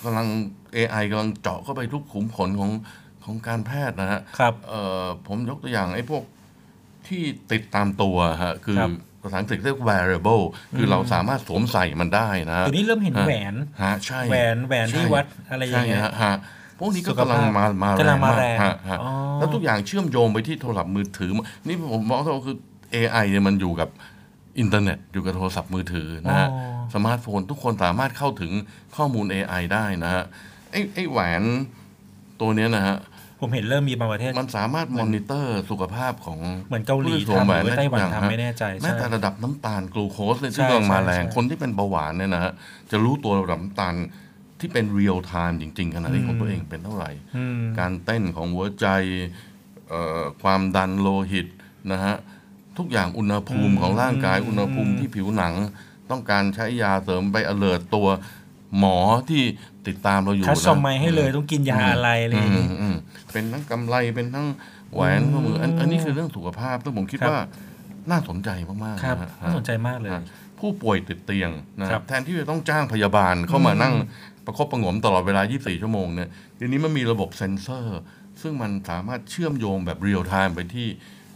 [0.03, 0.27] กำลัง
[0.75, 2.71] AI กำลังเจาะเข้าไปทุกขุมขนของ
[3.25, 6.23] ของการแพทย์นะฮะครับเอ่อผมยกตัวอย่างไอ้พวก
[7.07, 8.91] ที่ติดตามตัวฮะคือครับ
[9.23, 10.43] ภาษาอังกฤษเรียก wearable
[10.77, 13.53] คือเราสามารถสวมใส่มันได้นะฮะเดี๋ยวนี้เริ่มเห็นฮะแหวน
[13.83, 16.35] ฮะใช่แหวนแหวนที่ใช่วัดอะไรอย่างเงี้ยใช่ฮะฮะ
[16.79, 21.31] พวกนี้ก็สุขกำลังภาพมามากำลังมาแรงฮะฮะอ๋อแล้วทุกอย่างเชื่อมโยงไปที่โทรศัพท์มือถือ
[21.67, 22.57] นี่ผมบอกว่าคือ
[22.95, 23.89] AI เนี่ยมันอยู่กับ
[24.59, 28.51] อินเทอร์เน็ตอยู่กับโทรศัพท์มือถือนะฮะอ๋อสมาร์ทโฟนทุกคนสามารถเข้าถึง
[28.95, 30.23] ข้อมูล AI ได้นะฮะ
[30.71, 31.43] ไอ้ไอ้แหวน
[32.41, 32.97] ตัวเนี้ยนะฮะ
[33.39, 42.51] ผมเห็นเริ่มมีบางประเทศ มันสามารถมอนิเตอร์สุขภาพของเหมือนเกาหลีผู้ที่สวมแหวนทำหรือว่าไต้หวันด้ทุกอย่างทำไม่แน่ใจแม้ใช่แต่ระดับน้ำตาลกลูโคสเนี่ยใช่ที่กำลังมาแรงใช่คนที่เป็นเบาหวานเนี่ยนะฮะ
[42.91, 43.93] จะรู้ตัวระดับน้ำตาล
[44.59, 48.87] ที่เป็นเรียลไทม์จริงๆขณะที่ของตัวเองเป็นเท่าไหร่อืมการเต้นของหัวใจ
[49.89, 51.47] เอ่อความดันโลหิต
[51.91, 52.15] นะฮะ
[52.77, 55.53] ทุกอย่างอุณหภูมิของร่างกายอุณหภูมิที่ผิวหนัง
[56.11, 58.07] ต้องการใช้ยาเสริมไปอเลิร์ตัว
[58.79, 58.97] หมอ
[59.29, 59.41] ที่
[59.87, 62.95] ติดตามเราอยู่คัสนะตอมไมให้เลยต้องกินยาอะไรอะไรอย่างอืงี้มอืม
[63.31, 64.47] เป็นทั้งกำไรเป็นทั้ง
[64.93, 67.45] แหวนข้อมืออันอันนี้คือเรื่องสุขภาพซึ่งผมคิดครับว่า
[68.11, 68.49] น่าสนใจ
[68.85, 70.23] มากๆครับนะฮะน่าสนใจมากเลยฮะ
[70.59, 73.93] ผู้ป่วยติดเตียงนะครับแทนที่จะต้องจ้างพยาบาลเข้ามานั่ง
[74.45, 77.99] ประคบประหงมตลอดเวลา 24 ชั่วโมงเนี่ยเดี๋ยวนี้มันมีระบบเซ็นเซอร์
[78.41, 80.87] ซึ่งมันสามารถเชื่อมโยงแบบเรียลไทม์ไปที่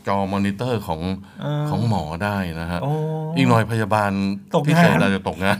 [0.07, 1.01] จอมอนิเตอร์ของ
[1.43, 2.91] อ่าของหมอได้นะฮะโอ้
[3.37, 4.11] อีกหน่อยพยาบาล
[4.55, 5.57] ตกงานพิเศษอาจจะตกงาน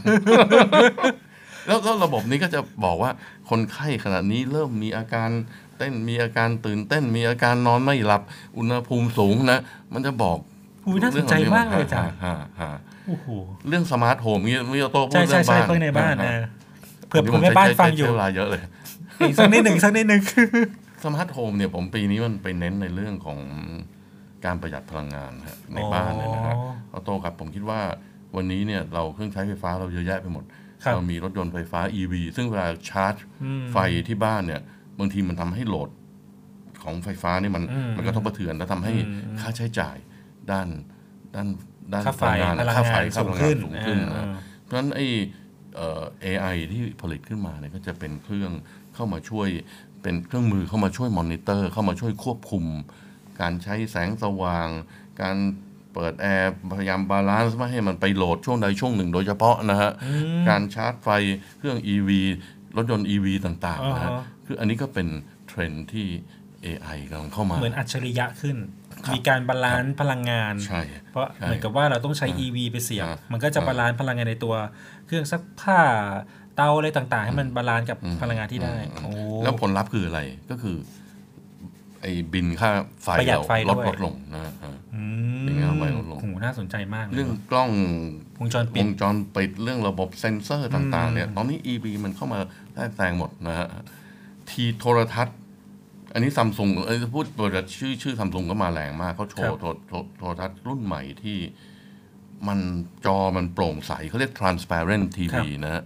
[1.66, 3.10] แล้วแล้วระบบนี้ก็จะบอกว่า
[3.50, 5.30] คนไข้ขณะนี้เริ่มมีอาการ
[5.78, 8.22] เต้นมีอาการตื่นเต้นมีอาการนอนไม่หลับ
[8.56, 9.58] อุณหภูมิสูงนะ
[9.92, 10.38] มันจะบอก
[10.86, 12.72] อุ๊ยน่าสนใจมากเลยอาจารย์ฮะฮะ
[13.06, 13.28] โอ้โห
[13.68, 16.44] เรื่อง smart home นี่มิโตโต้พูดใช่เรื่ใช่องใช่บ้านเพิ่งในบ้านฮะนะฮะ
[17.08, 18.62] เผื่อผมเผื่อแม่บ้านฟังอยู่ใช้เวลาเยอะเลย
[19.20, 20.22] อีกสักนิดหนึ่งสักนิดหนึ่ง
[21.04, 23.38] smart home เนี่ยผมปีนี้มันไปเน้นในเรื่องของ
[24.44, 27.80] การประหยัดพลังงานฮะในบ้านเนี่ยนะฮะอ๋อออโต้ครับผมคิดว่า
[28.36, 33.14] วันนี้เนี่ยเราเครื่องใช้ไฟฟ้าเราเยอะแยะไปหมดครับ เรามีรถยนต์ไฟฟ้า EV ซึ่งเวลาชาร์จ
[33.44, 33.76] อืมไฟ
[34.08, 34.60] ที่บ้านเนี่ย
[34.98, 35.90] บางทีมันทำให้ load
[36.82, 39.96] ของไฟฟ้านี่มันอืมมันกระทบกระเทือน แล้วทำให้อืมค่าใช้จ่าย
[40.50, 40.68] ด้าน
[41.34, 41.48] ด้าน
[41.92, 44.28] ด้านค่าไฟพลังงานพลังงานค่าไฟสูค่างพลังขึ้งานนสูงขึ้นอ่านะ
[44.62, 45.06] เพราะฉะนั้นไอ้
[45.74, 48.52] เอ่อ AI ที่ผลิตขึ้นมาเนี่ยก็จะเป็นเครื่อง
[48.94, 49.48] เข้ามาช่วย
[50.02, 52.64] เป็นเครื่องมือเข้ามาช่วยมอนิเตอร์ เข้ามาช่วยควบคุม
[53.40, 54.68] การใช้แสงสว่าง
[55.22, 55.36] การ
[55.94, 59.90] เปิดแอร์พยายาม balance ไม่ให้มันไป load ช่วงใดช่วงหนึ่งโดยเฉพาะนะฮะ
[60.48, 61.08] การชาร์จไฟ
[61.58, 62.10] เครื่อง EV
[62.76, 65.08] รถยนต์ EV ต่างๆนะฮะอ่าฮะคืออันนี้ก็เป็น
[65.48, 66.06] เทรนด์ที่
[66.66, 68.56] AI กำลังเข้ามา เหมือนอัจฉริยะขึ้น
[69.04, 70.82] ครับมีการ balance พลังงานใช่
[71.12, 74.54] เพราะใช่เหมือนกับว่าเราต้องใช้อ่า EV ไปเสียบอ่ามันก็จะอ่า balance พลังงานในตัว
[75.06, 75.80] เครื่องซักผ้า
[76.56, 79.12] เตาอะไรต่างๆ ให้มัน balance กับอืมพลังงานที่ได้อืมโอ้
[79.44, 80.20] แล้วผลลัพธ์คืออะไร
[80.50, 80.76] ก็คือ
[82.04, 82.70] ไอ้บิลค่า
[83.02, 84.52] ไฟประหยัดเราไฟลดด้วยลดลงนะฮะ
[84.94, 85.02] อื
[85.40, 87.70] เป็นไงครับไม่ลดลงโหน่าสนใจมากเลยเรื่องกล้อง
[88.40, 92.38] วงจรปิวด งจรปิดเรื่องระบบเซ็นเซอร์ต่าง ๆ เนี่ยอืมตอนนี้ EV มันเข้ามา
[92.74, 93.68] ได้แซงหมดนะฮะ
[94.50, 95.38] ทีโทรทัศน์
[96.12, 101.38] อันนี้ซัมซุงเอ้ยพูดบริษัทชื่อชื่อซัมซุงก็มาแรงมากเขาโชว์โทรโทรโทรทัศน์รุ่นใหม่ที่
[102.48, 102.58] มัน
[103.06, 105.82] จอมันโปร่งใสเขาเรียก transparent TV นะฮะ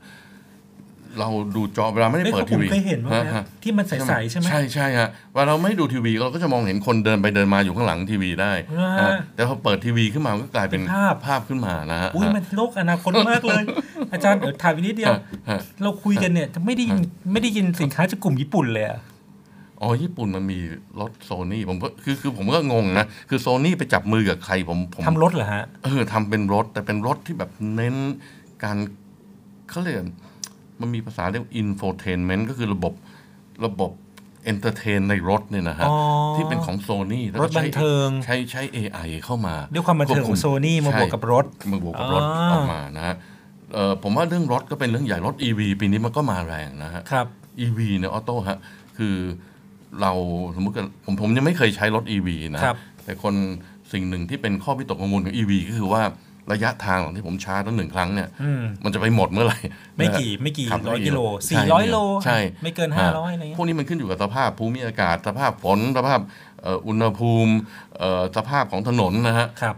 [1.20, 13.62] เราดูจอเวลาไม่ได้เฮ้ยเปิดผทีมวีเคยเห็นว่าฮะที่มันใสๆใช่ไหมใช่ใช่ฮะเวลาเราไม่ดูทีวีเราก็จะมองเห็นคนเดินไปเดินมาอยู่ข้างหลังทีวีได้ว้าฮะแต่พอเปิดทีวีขึ้นมามันก็กลายเป็นเป็นภาพภาพขึ้นมานะฮะอุ้ยมันโลกอนาคตมากเลย
[14.12, 17.00] อาจารย์เดี๋ยวถามอีกนิดเดียวฮะฮะเราคุยกันเนี่ยจะไม่ได้ยิน
[17.32, 19.00] ไม่ได้ยินสินค้าจากกลุ่มญี่ปุ่นเลยอะ
[19.82, 20.58] อ๋อ ญี่ปุ่นมันมี
[21.00, 27.94] รถโซนี่ผมก็คือคือผมก็งงนะ คือโซนี่ไปจับมือกับใครผมผมทำรถเหรอฮะ เออทำเป็นรถแต่เป็นรถที่แบบเน้น
[28.64, 28.76] การ
[29.70, 29.96] เขาเรียก
[30.80, 32.92] มันมีภาษาเรียก infotainment ก็คือระบบ
[33.66, 33.90] ระบบ
[34.44, 35.96] entertain ในรถเนี่ยนะฮะอ๋อ
[36.36, 43.14] ที่เป็นของโซนี่รถบันเทิงใช้ใช้ AI เข้ามา ด้วยความบันเทิงของ Sony มาบวกกับรถใช่มาบวกกับรถอ๋อออกมานะฮะ
[43.72, 47.26] เอ่อผมว่าเรื่องรถก็เป็นเรื่องใหญ่รถ EV ปีนี้มันก็มาแรงนะฮะครับ
[47.64, 48.58] EV เนี่ยออโต้ฮะ
[48.98, 49.16] คือ
[50.00, 50.12] เรา
[50.56, 53.34] สมมติกันผมผมยังไม่เคยใช้รถ EV นะครับแต่คน
[53.92, 56.02] สิ่งหนึ่งที่เป็นข้อวิตกกังวลของ EV ก็คือว่า
[56.52, 59.58] ระยะทางที่ผมชาร์จแล้วหนึ่งครั้งเนี่ยอืมมันจะไปหมดเมื่อไหร่
[59.96, 66.20] ไม่นะฮะกี่ไม่กี่ขับร้อยด้กิโลใช่400โลใช่ไม่เกินฮะ500อะไรเงี้ยพวกนี้มันขึ้นอยู่กับสภาพภูมิอากาศ สภาพฝนสภาพ
[66.62, 67.52] เอ่ออุณหภูมิ
[67.98, 69.76] เอ่อสภาพของถนนนะฮะครับ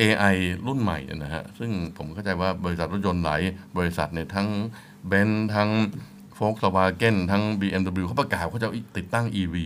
[0.00, 3.40] AI รุ่นใหม่เนี่ยนะฮะซึ่งผมเข้าใจว่าบริษัทรถยนต์หลาย
[3.76, 4.48] บริษัทเนี่ยทั้ง
[5.06, 5.70] เบนทั้ง
[6.38, 9.56] Volkswagen ทั้ง BMW เขาประกาศว่าเขาจะติดตั้ง EV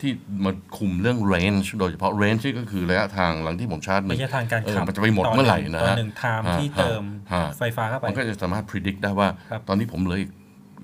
[0.00, 0.12] ที่
[0.44, 10.22] มาคุมเรื่อง range โดยเฉพาะ range นี่ก็คือระยะทางหลังที่ผมชาร์จหนึ่ระงยะทางการเออขับมันจะไปหมดเมื่อไหร่นะต่อฮะหนึ่งไทม์ฮะที่เติมฮะไฟฟ้าเข้าไป มันก็จะสามารถ predict ได้ว่าครับตอนนี้ผมเหลย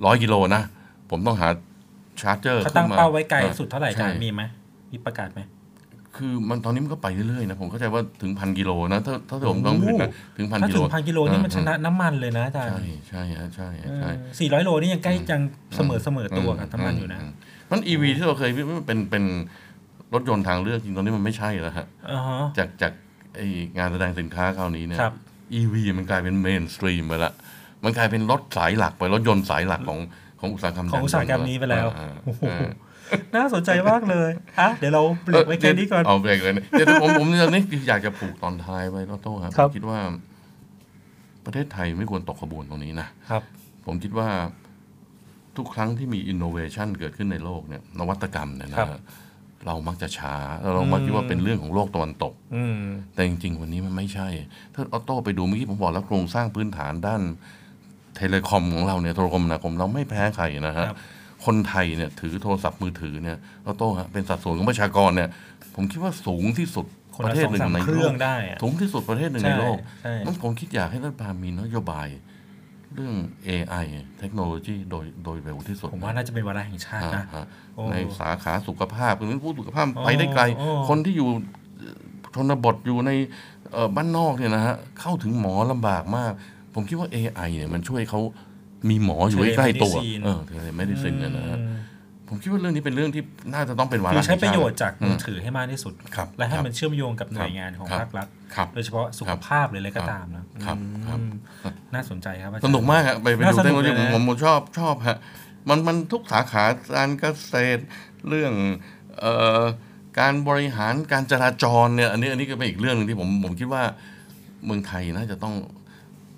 [0.07, 0.63] ร้อยกิโลนะ
[1.11, 1.49] ผมต้องหา
[2.23, 4.43] ชาร์จเจอร์เขาตั้งขึ้นมเป้าไว้ไกลสุดเท่าไหร่อาจารย์ใช่มีไหม
[4.93, 5.43] มีประกาศไหม
[6.17, 15.43] คือมันตอนนี้มันก็ไปเรื่อยๆนะผมเข้าใจว่าถึงพันกิโลนะถ้าถ้าผมต้องผิดนะถึงพันถ้ากิโลถึงพันกิโลนี่มันชนะน้ำมันเลยนะอาจารย์ใช่ใช่ฮะใช่ฮะใช่สี่ร้อยโลนี่ยังใกล้ยัง
[15.77, 17.21] เสมอเสมอตัวกับน้ำมันอยู่นะ
[17.71, 19.25] มัน EV ที่เราเคยวิมันเป็นเป็น
[20.15, 22.93] รถยนต์ทางเลือกจริงตอนนี้มันไม่ใช่แล้วฮะอ่าฮะ จากจาก
[23.35, 23.41] ไอ
[23.79, 25.13] งานแสดงสินค้าคราวนี้เนี่ย ครับ
[25.59, 27.33] EV มันกลายเป็น mainstream ไปละ
[27.85, 29.99] มันกลายเป็นรถสายหลักไปรถยนต์สายหลักของ
[30.41, 32.69] ของอุตสาหกรรมของอุตสาหกรรมนี้ไปแล้วอ่าโอ้โหอ่า
[33.37, 39.99] น่าสนใจมากเลยอะเดี๋ยวเราเบรกไว้แค่นี้ก่อน เอาเบรกเลยเนี่ยเดี๋ยวผมผมตอนนี้อยากจะผูกตอนท้ายไว้ก็โต้ครับครับ คิดว่า
[41.45, 43.43] ประเทศไทยไม่ควรตกขบวนตรงนี้นะครับ
[43.87, 44.29] ผมคิดว่า
[45.59, 49.01] ทุกครั้งที่มีอินโนเวชันเกิดขึ้นในโลกเนี่ยนวัตกรรมเนี่ยนะฮะ
[49.67, 52.77] เรามักจะช้าแล้วเรามักคิดว่าเป็นเรื่องของโลกตะวันตก อืม
[53.15, 54.29] แต่จริง ๆ วันนี้มันไม่ใช่
[54.75, 57.23] ถ้าออโต้ไปดูเมื่อกี้ผมบอกแล้วโครงสร้างพื้นฐานด้าน
[58.17, 60.99] telecom ของเราเนี่ยโทรคมนาคมเราไม่แพ้ใครนะฮะ ครับ
[61.45, 63.37] คนไทยเนี่ยถือโทรศัพท์มือถือเนี่ย
[63.67, 65.29] ออโต้ฮะเป็นสัดส่วนของประชากรเนี่ย
[65.75, 66.87] ผมคิดว่าสูงที่สุด
[67.17, 73.15] คนปละระเทศหนึ่สองงสามในเครื่โลองกได้อะ สูงที่สุดประเทศหนึ่งใช่ในโลกใช่ นั้นผมคิดอยากให้รัฐบาลมีนโยบาย เรื่อง
[73.49, 73.85] AI
[74.19, 81.29] เทคโนโลยีโดยโดยเร็วที่สุดผมว่าน่าจะเป็นวาระแห่งชาตินะฮะฮะโอ้ในสาขาสุขภาพคือผู้สุขภาพโอ้ไปได้ไกลโอ้คนที่อยู่
[81.79, 81.97] เอ่อ
[82.35, 83.11] ชนบทอยู่ใน
[83.73, 86.33] เอ่อบ้านนอกเนี่ยนะฮะเข้าถึงหมอลำบากมาก
[86.75, 88.21] ผมคิดว่า AI เนี่ยมันช่วยเขา
[88.89, 91.75] มีหมออยู่ใกล้ๆตัว Telemedicine เออ telemedicine เนี่ยนะฮะอืม
[92.29, 93.23] ผมคิดว่าเรื่องนี้เป็นเรื่องที่
[93.55, 101.21] น่าจะต้องเป็นวาคือระใช้ประโยชน์แห่งจากมือถือให้มากที่สุดครับและให้ครับมันเชื่อมโยงกับหน่วยงานของครับภาครัฐครับโดยเฉพาะสุขภาพหรืออะไรก็ตามนะครับอืมครับ
[101.95, 105.17] น่าสนใจครับอาจารย์สนุกมากฮะไปไปน่าดูสเทนุคกโนโลยีเลยนะผมผมชอบชอบฮะ
[105.69, 106.65] มันมันทุกสาขา
[106.97, 107.83] การเกษตร
[108.29, 108.53] เรื่อง
[109.19, 109.63] เอ่อ
[110.19, 113.83] การบริหารการจราจรเนี่ยอันนี้อันนี้ก็เป็นอีกเรื่องหนึ่งที่ผมผมคิดว่า
[114.67, 115.55] เมืองไทยน่าจะต้อง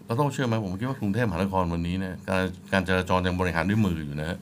[0.06, 4.38] เราต้องเชื่อไหมผมคิดว่ากรุงเทพมหานครวันนี้เนี่ยการการจราจรยังบริหารด้วยมืออยู่นะฮะ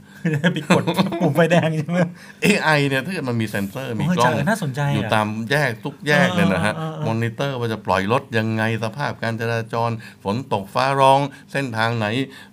[0.55, 0.83] ไปกด
[1.21, 1.99] ปุ่มไฟแดงใช่ไหม
[2.47, 9.91] AI เนี่ยถ้าเกิดมันมีเซ็นเซอร์มีโอ้ยกล้องอาจารย์น่าสนใจอะอยู่ตามแยกทุกแยกเลยนะฮะเออเออเออมอนิเตอร์ว่าจะปล่อยรถยังไงสภาพการจราจร
[10.25, 11.21] ฝนตกฟ้าร้อง
[11.53, 12.07] เส้นทางไหน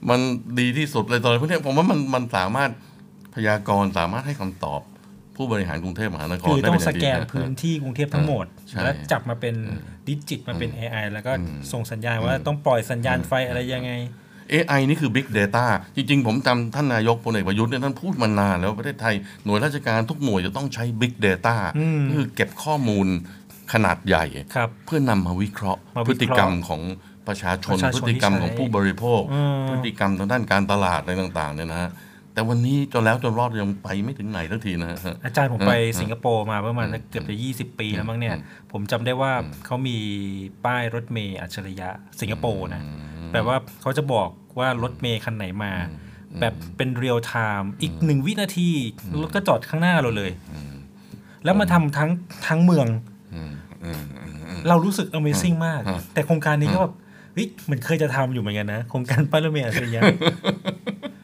[0.10, 0.20] มัน
[0.60, 2.72] ดีที่สุดเลยตอนนี้พวกเนี้ยผมว่ามันมันสามารถ
[3.36, 4.82] พยากรณ์สามารถให้คำตอบ
[5.38, 9.56] ผู้บริหารกรุงเทพมหานครคือได้ต้องเป็นอสย่างดีแกนนะพื้นที่กรุงเทพทั้งหมดใช่แล้วจับมาเป็น
[10.08, 11.32] ดิจิตมาเป็น AI แล้วก็
[11.72, 13.92] ส่งสัญญาณว่าต้องปล่อยสัญญาณไฟอะไรยังไง
[14.52, 15.66] AI นี่คือ Big Data
[15.96, 19.16] จริงๆ ผมจำท่านนายกพลเอกประยุทธ์เนี่ยท่านพูดมานานแล้วประเทศไทย
[19.46, 23.08] หน่วยราชการทุกหน่วยจะต้องใช้ Big Data อืมก็คือเก็บข้อมูล
[23.74, 24.26] ขนาดใหญ่
[24.56, 26.82] ครับเพื่อนำมาวิเคราะห์มาพวิเคราะห์ฤติกรรมของ
[27.28, 31.92] ประชาชนประชาชน พฤติกรรมของที่ใช้ผู้บริโภคอืมพฤติกรรมทางด้านการตลาดอะไรต่างๆเนี่ยนะฮะ
[32.34, 38.36] แต่วันนี้จนแล้วจนรอดยังไปไม่ถึงไหนสักทีนะฮะอาจารย์ผมไปอืมสิงคโปร์มาประมาณเกือบจะ 20 ปีแล้วมั้งเนี่ย
[38.72, 39.34] ผมจำได้ว่า
[39.66, 39.98] เขามี
[40.66, 41.90] ป้ายรถเมย์อัจฉริยะ
[42.22, 42.82] สิงคโปร์นะ
[43.34, 44.30] แปลว่าเขาจะบอก
[44.60, 45.72] ว่ารถเมย์คันไหนมา
[46.42, 48.70] แบบเป็น real time อีกหนึ่งวินาที
[49.22, 50.32] รถก็จอดข้างหน้าเราเลย
[51.44, 52.10] แล้วมาทำทั้ง
[52.48, 52.88] ทั้งเมือง
[53.34, 53.52] อืม
[53.84, 56.94] อืมอืมอืมเรารู้สึก Amazing มากอืมแต่โครงการนี้ก็แบบ
[57.34, 60.02] เฮ้ยเหมือนเคยจะทำอยู่เหมือนกันนะ โครงการป้ายรถเมล์อัจฉริยะ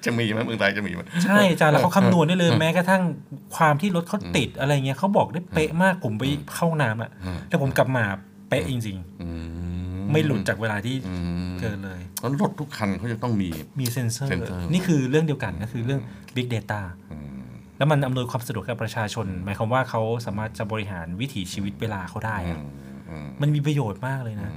[0.06, 3.04] จะมีไหมเมืองไทยจะมีไหมใช่อาจารย์แล้วเขาคำนวณได้เลยแม้กระทั่ง
[3.56, 6.24] ความที่รถเขาติดอะไรเงี้ยเขาบอกได้เป๊ะมากผมไป
[6.56, 7.10] เข้าห้องน้ำอะ
[7.50, 8.04] แต่ผมกลับมา
[8.50, 9.79] เป๊ะจริงอืมๆ
[10.14, 11.16] ไม่หลุดจากเวลาที่อื
[11.52, 13.50] มเกินเลยแล้วรถทุกคันเขาจะต้องมี
[13.80, 16.02] มีเซ็นเซอร์เซ็นเซอร์ นี่คือเรื่องเดียวกันก็คือเรื่อง
[16.36, 16.82] Big Data
[17.78, 22.60] แล้วมันอำนวยความสะดวกกับประชาชน หมายความว่าเขาสามารถจะบริหารวิถีชีวิตเวลาเขาได้อะ
[23.10, 24.52] อืมมันมีประโยชน์มากเลยนะ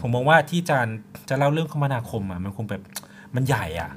[0.00, 0.96] ผมมองว่าที่อาจารย์
[1.28, 2.82] จะเล่าเรื่องคมนาคมอะมันคงแบบ
[3.36, 3.90] มันใหญ่อะ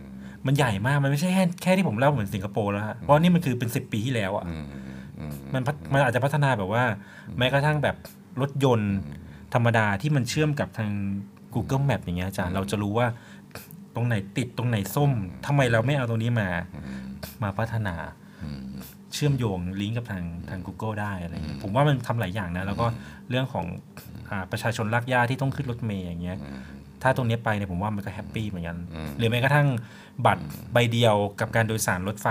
[0.47, 4.65] มันใหญ่มากมันไม่ใช่แค่แค่ที่ผมเล่าเหมือนสิงคโปร์แล้วฮะเพราะนี่มันคือเป็นสิบปีที่แล้วอะอืม
[5.19, 6.83] อืมมันพัฒมันอาจจะพัฒนาแบบว่า
[7.37, 7.95] แม้กระทั่งแบบ
[8.41, 8.95] รถยนต์
[9.53, 10.91] ธรรมดาที่มันเชื่อมกับทาง
[11.53, 13.07] Google Map อย่างเงี้ยอาจารย์เราจะรู้ว่า
[13.95, 15.11] ตรงไหนติดตรงไหนส้ม
[15.45, 16.49] ทำไมเราไม่เอาตรงนี้มา
[17.43, 17.95] มาพัฒนา
[19.13, 22.85] เชื่อมโยงลิงก์กับทางทาง Google ได้อะไรเงี้ยผมว่ามันทำหลายอย่างนะ แล้วก็
[23.29, 23.65] เรื่องของ
[24.29, 26.37] อ่าประชาชนรักยาที่ต้องขึ้นรถเมย์อย่างเงี้ย
[27.03, 28.77] ถ้าตรงเนี้ยไปเนี่ยผมว่ามันก็แฮปปี้เหมือนกัน
[29.17, 29.67] หรือแม้กระทั่ง
[30.25, 30.43] บัตร
[30.73, 32.27] ใบเดียวกับการโดยสารรถไฟ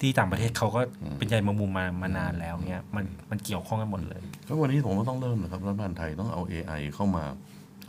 [0.00, 0.80] ที่ต่างประเทศเขาก็
[1.18, 7.24] เป็นใยแมงมุมมามานานแล้วเนี่ยมันมันเกี่ยวข้องกันหมดเลยก็วันนี้ผมก็ต้องเริ่มนะครับรัฐบาลไทยต้องเอา AI เข้ามา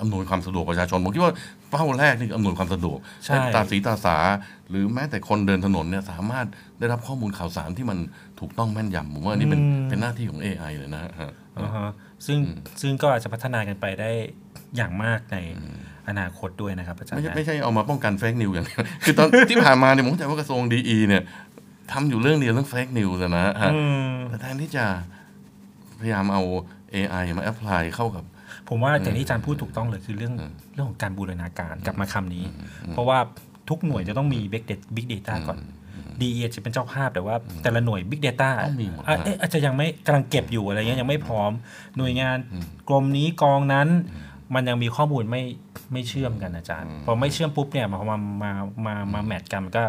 [0.01, 1.33] อำนวยความสะดวกประชาชน ผมคิดว่า
[1.71, 4.15] เป้าแรกนี่คืออำนวยความสะดวกใช่ห้ตาสีตาสา
[4.69, 6.45] หรือแม้แต่คนเดินถนนเนี่ยสามารถ
[6.79, 7.97] ได้รับข้อมูลข่าวสารที่มัน
[8.39, 11.11] ถูกต้องแม่นยำผมว่าอันนี่เป็นเป็นหน้าที่ของ AI เลยนะฮะ
[11.57, 11.89] อ่าฮะ
[12.25, 12.39] ซึ่ง
[12.81, 14.11] ซึ่งก็อาจจะพัฒนากันไปได้
[14.75, 15.37] อย่างมากใน
[16.09, 21.23] อนาคตด้วยนะครับอาจารย์ไม่ใช่นะไม่ใช่เอามาป้องกันเฟกนิวอย่างเดียวคือตอนที่ผ่านมาเนี่ยผมเข้าใจว่ากระทรวงดีเนี่ย
[21.91, 24.85] ทำอยู่เรื่องเดียวเรื่องเฟกนิวส์นะฮะอืมแต่แทนที่จะ
[25.99, 26.41] พยายามเอา
[26.95, 28.23] AI มาแอพพลายเข้ากับ
[28.69, 30.33] ผมว่าอย่างที่อาจารย์พูดถูกต้องเลยคือเรื่อง
[30.73, 32.45] เรื่องของการบูรณาการกลับมาคำนี้
[32.91, 33.19] เพราะว่า
[33.69, 35.59] ทุกหน่วยจะต้องมี Big Data Big Data ก่อน
[36.21, 41.51] DE จะเป็นเจ้าภาพแต่ว่าแต่ละหน่วย Big Data ต้องมีหมดอะเอ๊ะอาจจะยังไม่กำลังเก็บอยู่อะไรเงี้ยยังไม่พร้อม
[41.97, 42.38] หน่วยงาน
[42.89, 43.88] กรมนี้กองนั้น
[44.55, 45.43] มันยังมีข้อมูลไม่
[45.93, 48.51] ไม่เชื่อมกันอาจารย์ พอไม่เชื่อมปุ๊บเนี่ยมามามา
[48.85, 49.83] มามา match กันมันก็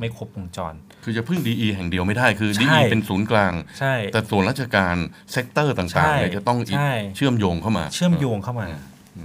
[0.00, 4.96] ไม่ครบวงจร คือจะพึ่ง DE แห่งเดียวไม่ได้คือใช่ DE เป็นศูนย์กลาง ใช่ แต่ส่วนราชการ
[5.32, 8.66] sector ต่างๆเนี่ยใช่จะต้องอีกใช่เชื่อมโยงเข้ามา เชื่อมโยงเข้ามา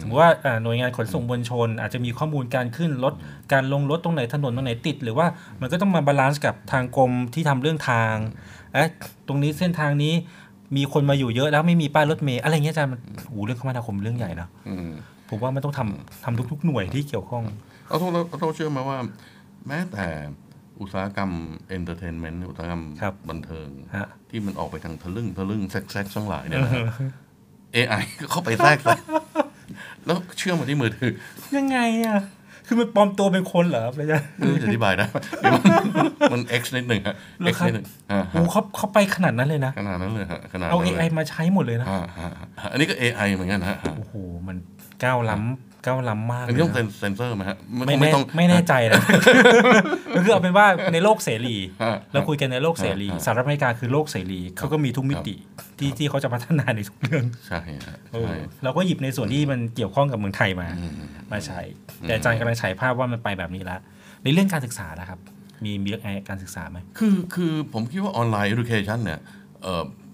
[0.01, 3.13] สมมติว่าอ่าหน่วยงานขนส่งมวลชน อาจจะมีข้อมูลการขึ้นรถ
[3.53, 5.27] การลงรถตรงไหนถนนตรงไหนติด หรือว่า
[5.61, 8.13] มันก็ต้องมา balance กับทางกรมที่ทำเรื่องทาง
[8.73, 8.89] เอ๊ะ
[9.27, 10.13] ตรงนี้เส้นทางนี้
[10.76, 14.91] มีคนมาอยู่เยอะแล้วไม่มีป้ายรถเมล์อะไรเงี้ยอาจารย์มันโอ้โหเรื่องคมนาคมเรื่องใหญ่นะอืม
[15.30, 17.43] ผมว่ามันต้องทำทำทุกๆหน่วยที่เกี่ยวข้อง
[17.88, 18.97] เอาโทษเอาโทษเชื่อมาว่า
[19.68, 20.05] แม้แต่
[20.82, 21.32] อุตสาหกรรม
[21.68, 26.84] เอนเตอร์เทนเมนต์อุตสาหกรรมครับบันเทิงฮะที่มันออกไปทางทะลึ่งทะลึ่งแซกแซกทั้งหลายเนี่ยนะฮะ
[27.76, 28.99] AI ก็เข้าไปแทรกแซก
[30.05, 31.13] แล้วเชื่อมมาที่มือถือ
[31.57, 32.20] ยังไงอะ
[32.68, 35.05] คือมันปลอมตัวเป็นคนเหรอครับอาจารย์ไม่รู้จะอธิบายได้
[35.39, 35.63] เดี๋ยวมัน
[36.34, 42.30] มัน X นิดหนึ่งฮะเหรอ X ครับนิดหนึ่งอ่าโอ้ฮะเขาเขาไปขนาดนั้นเลยนะ ขนาดนั้นเลยฮะขนาดเอานั้นเลย AI มาใช้หมดเลยนะอ่าฮะ
[42.61, 44.13] ฮะอันนี้ก็ AI เหมือนกันฮะโอ้โห
[44.47, 44.57] มัน
[45.03, 49.01] ก้าวล้ำ ก้าวล้ำมากอันนี้ต้องเลยเซ็นนะเซอร์ไหมฮะไม่ไม่แน่ต้องไม่แน่ใจนะ
[50.15, 55.36] ก็คือเอาเป็นว่าในโลกเสรีฮะเราคุยกันในโลกเสรีฮะสหรัฐอเมริกาคือโลกเสรีเขาก็มีทุกมิติ
[55.79, 60.93] ที่ที่เขาจะพัฒนาในทุกเรื่องใช่ฮะเออใช่เราก็หยิบในส่วนที่มันเกี่ยวข้องกับเมืองไทยมาอืม
[61.31, 61.59] มาใช้
[62.01, 63.79] แต่อาจารย์กำลังฉายภาพว่ามันไปแบบนี้แล้ว
[64.23, 65.19] ในเรื่องการศึกษานะครับ
[65.63, 69.19] มีมีเรื่องการศึกษาไหมคือคือผมคิดว่าออนไลน์ education เนี่ย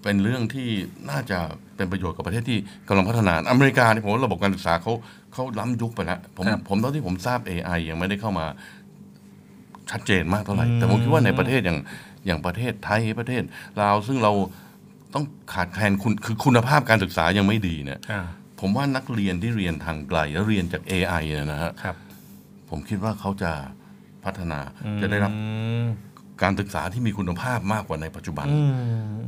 [0.02, 0.68] เออเป็นเรื่องที่
[1.10, 1.38] น่าจะ
[1.76, 4.92] เป็นประโยชน์กับประเทศที่กำลังพัฒนา อเมริกาเนี่ยผมว่าระบบการศึกษาเขา
[5.32, 8.46] เขาล้ำยุคไปแล้ว ผมครับ ผมเท่าที่ผมทราบ AI ยังไม่ได้เข้ามา
[9.90, 11.78] ชัดเจนมากเท่าไหร่อืมแต่ผมคิดว่าในประเทศอย่าง
[12.26, 13.42] อย่างประเทศไทยประเทศ
[13.80, 14.32] ลาวซึ่งเรา
[15.14, 18.22] ต้องขาดแคลนคุณคือคุณภาพการศึกษายังไม่ดีเนี่ย อ่า
[18.60, 21.96] ผมว่านักเรียนที่เรียนทางไกลแล้วเรียนจาก AI เนี่ยนะฮะ ครับ
[22.70, 23.52] ผมคิดว่าเขาจะ
[24.24, 24.60] พัฒนา
[25.00, 25.38] จะได้รับ อื
[25.84, 25.86] ม
[26.42, 28.72] การศึกษาที่มีคุณภาพมากกว่าในปัจจุบันอืม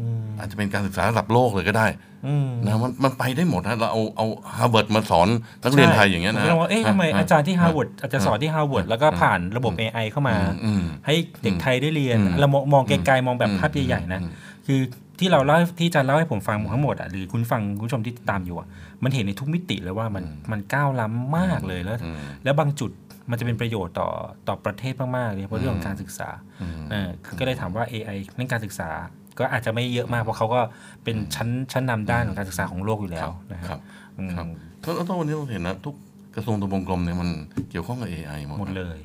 [0.00, 1.86] อืมอาจจะเป็นการศึกษาระดับโลกเลยก็ได้
[2.26, 5.28] อืมนะมันมันไปได้หมดนะเราเอาเอาฮาร์วาร์ดมาสอน
[5.64, 14.30] นักเรียนไทยอย่างเงี้ยนะผมก็ลองว่าเอ๊ะทำไมอาจารย์ที่ฮาร์วาร์ดอาจจะสอนที่ฮาร์วาร์ดแล้วก็ผ่านระบบ AI เข้ามาอืมให้เด็กไทยได้เรียนอืมเรามองมองไกลๆมองแบบภาพใหญ่ๆนะอืม
[14.66, 14.80] คือ
[15.18, 18.68] ที่เราเล่าให้ที่อาจารย์เล่าให้ผมฟังทั้งหมดอะหรือคุณฟังคุณผู้ชมที่ติดตามอยู่อะ
[19.04, 22.90] มันเห็นในทุกมิติเลยว่ามันมันก้าวล้ำมากเลยแล้วอืมแล้วบางจุด
[23.30, 24.08] มันจะเป็นประโยชน์ต่อ
[24.48, 26.28] ต่อประเทศมากๆเลยเพราะเรื่องของการศึกษา
[26.62, 28.90] อืมเออคือก็เลยถามว่า AI เรื่องการศึกษา
[29.38, 30.60] ก็อาจจะไม่เยอะมากเพราะเขาก็
[31.04, 33.82] เป็นชั้นชั้นนำด้านของการศึกษาของโลกอยู่แล้วนะคครัรับบ
[34.18, 34.46] อืมครับ
[34.82, 35.94] แล้วแล้ววันนี้เราเห็นนะทุก
[36.34, 37.28] กระทรวงทบวงกรมเนี่ยมัน
[37.70, 38.98] เกี่ยวข้องกับ AI หมดหมดนะเลย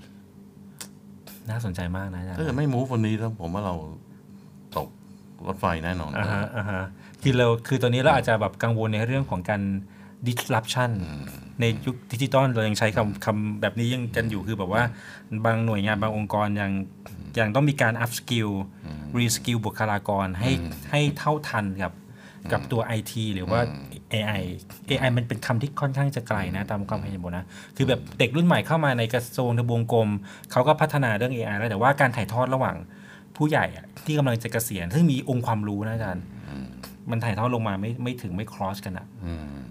[1.50, 3.76] น่าสนใจมากนะอาจารย์ถ้าเกิดไม่มูฟวันนี้แล้วผมว่าเรา
[4.78, 4.88] ตก
[5.48, 6.84] รถไฟแน่นอนอ่าฮะอ่าฮะ
[7.22, 9.62] คือเราคือตอนนี้เราอาจจะแบบกังวลในเรื่องของการ
[10.28, 10.92] disruption
[11.60, 14.84] ในยุคดิจิตอลเรายังใช้คำคำแบบนี้ยังกันอยู่คือแบบว่า
[15.46, 16.72] บางหน่วยงานบางองค์กรยัง
[17.40, 18.52] ยังต้องมีการ up skill
[19.18, 20.52] re skill บุคลากรให้
[20.92, 21.94] ให้เท่าทันกับ
[22.52, 23.60] กับตัว IT หรือว่า
[24.14, 24.44] AI
[24.90, 27.46] AI มันเป็นคำที่ค่อนข้างจะไกลนะตามความเห็นผมนะ
[27.78, 30.10] คือแบบเด็กรุ่นใหม่เข้ามาในกระทรวงทบวงกรม
[30.52, 32.76] เขาก็พัฒนาเรื่อง AI แล้วแต่ว่าการถ่ายทอดระหว่าง
[33.36, 36.26] ผู้ใหญ่อะที่กำลังจะเกษียณซึ่งมีองค์ความรู้นะอาจารย์
[37.12, 39.64] มันถ่ายทอดลงมาไม่ไม่ถึงไม่ cross กันอะอืมอืมอืม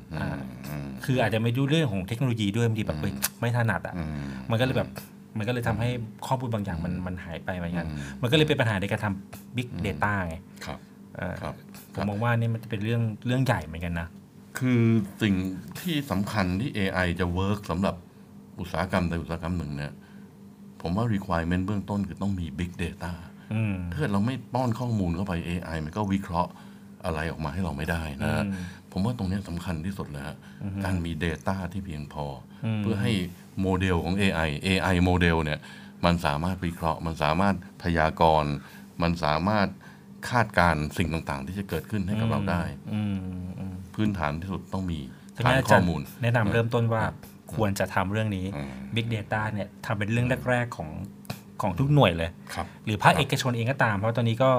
[1.04, 4.08] คืออาจจะไม่รู้เรื่องของเทคโนโลยีด้วยบางทีแบบเฮ้ยไม่ถนัดอะอืม
[4.50, 4.88] มันก็เลยแบบ
[5.38, 5.88] มันก็เลยทำให้
[6.26, 7.86] ข้อมูลบางอย่างมันมันหายไปเหมือนกัน
[8.22, 10.36] มันก็เลยเป็นปัญหาในการทำ big data ไง
[10.66, 10.78] ครับ
[11.16, 11.54] เออครับ
[11.94, 14.08] ผมมองว่านี่มันจะเป็นเรื่องเรื่องใหญ่เหมือนกันนะ
[14.58, 14.82] คือ
[15.22, 15.34] สิ่ง
[15.80, 17.94] ที่สำคัญที่ AI จะเวิร์กสำหรับ
[18.60, 19.92] อุตสาหกรรมใดอุตสาหกรรมหนึ่งเนี่ย
[20.82, 23.12] ผมว่า requirement เบื้องต้นคือต้องมี big data
[23.54, 26.50] อืมถ้าเกิดเราไม่ป้อนข้อมูลเข้าไป AI มันก็วิเคราะห์
[27.04, 28.44] อะไรออกมาให้เราไม่ได้นะ
[28.92, 30.36] ผมว่าตรงเนี้ยสำคัญที่สุดเลยฮะ
[30.84, 32.24] การมี Data ที่เพียงพอ
[32.64, 33.12] อเพื่อให้
[33.60, 35.58] โมเดลของ AI AI โมเดลเนี่ย
[36.04, 38.52] มันสามารถวิเคราะห์ มันสามารถพยากรณ์
[39.02, 39.68] มันสามารถ
[40.30, 42.62] คาดการณ์สิ่งต่างๆ ที่จะเกิดขึ้นให้กับเราได้
[42.94, 43.16] อืม
[43.60, 44.98] อืมพื้นฐานที่สุดต้องมี
[45.36, 47.02] ฉะฐานั้นนอาข้จาอรย์มูล แนะนำเริ่มต้นว่า
[47.54, 50.90] ควรจะทำเรื่องนี้อืม Big Data เนี่ยทำเป็นเรื่องแรก ๆ ของ
[51.62, 54.50] ของทุกหน่วยเลยครับหรือภาคเอกชนเองก็ตาม เพราะตอนนี้ก็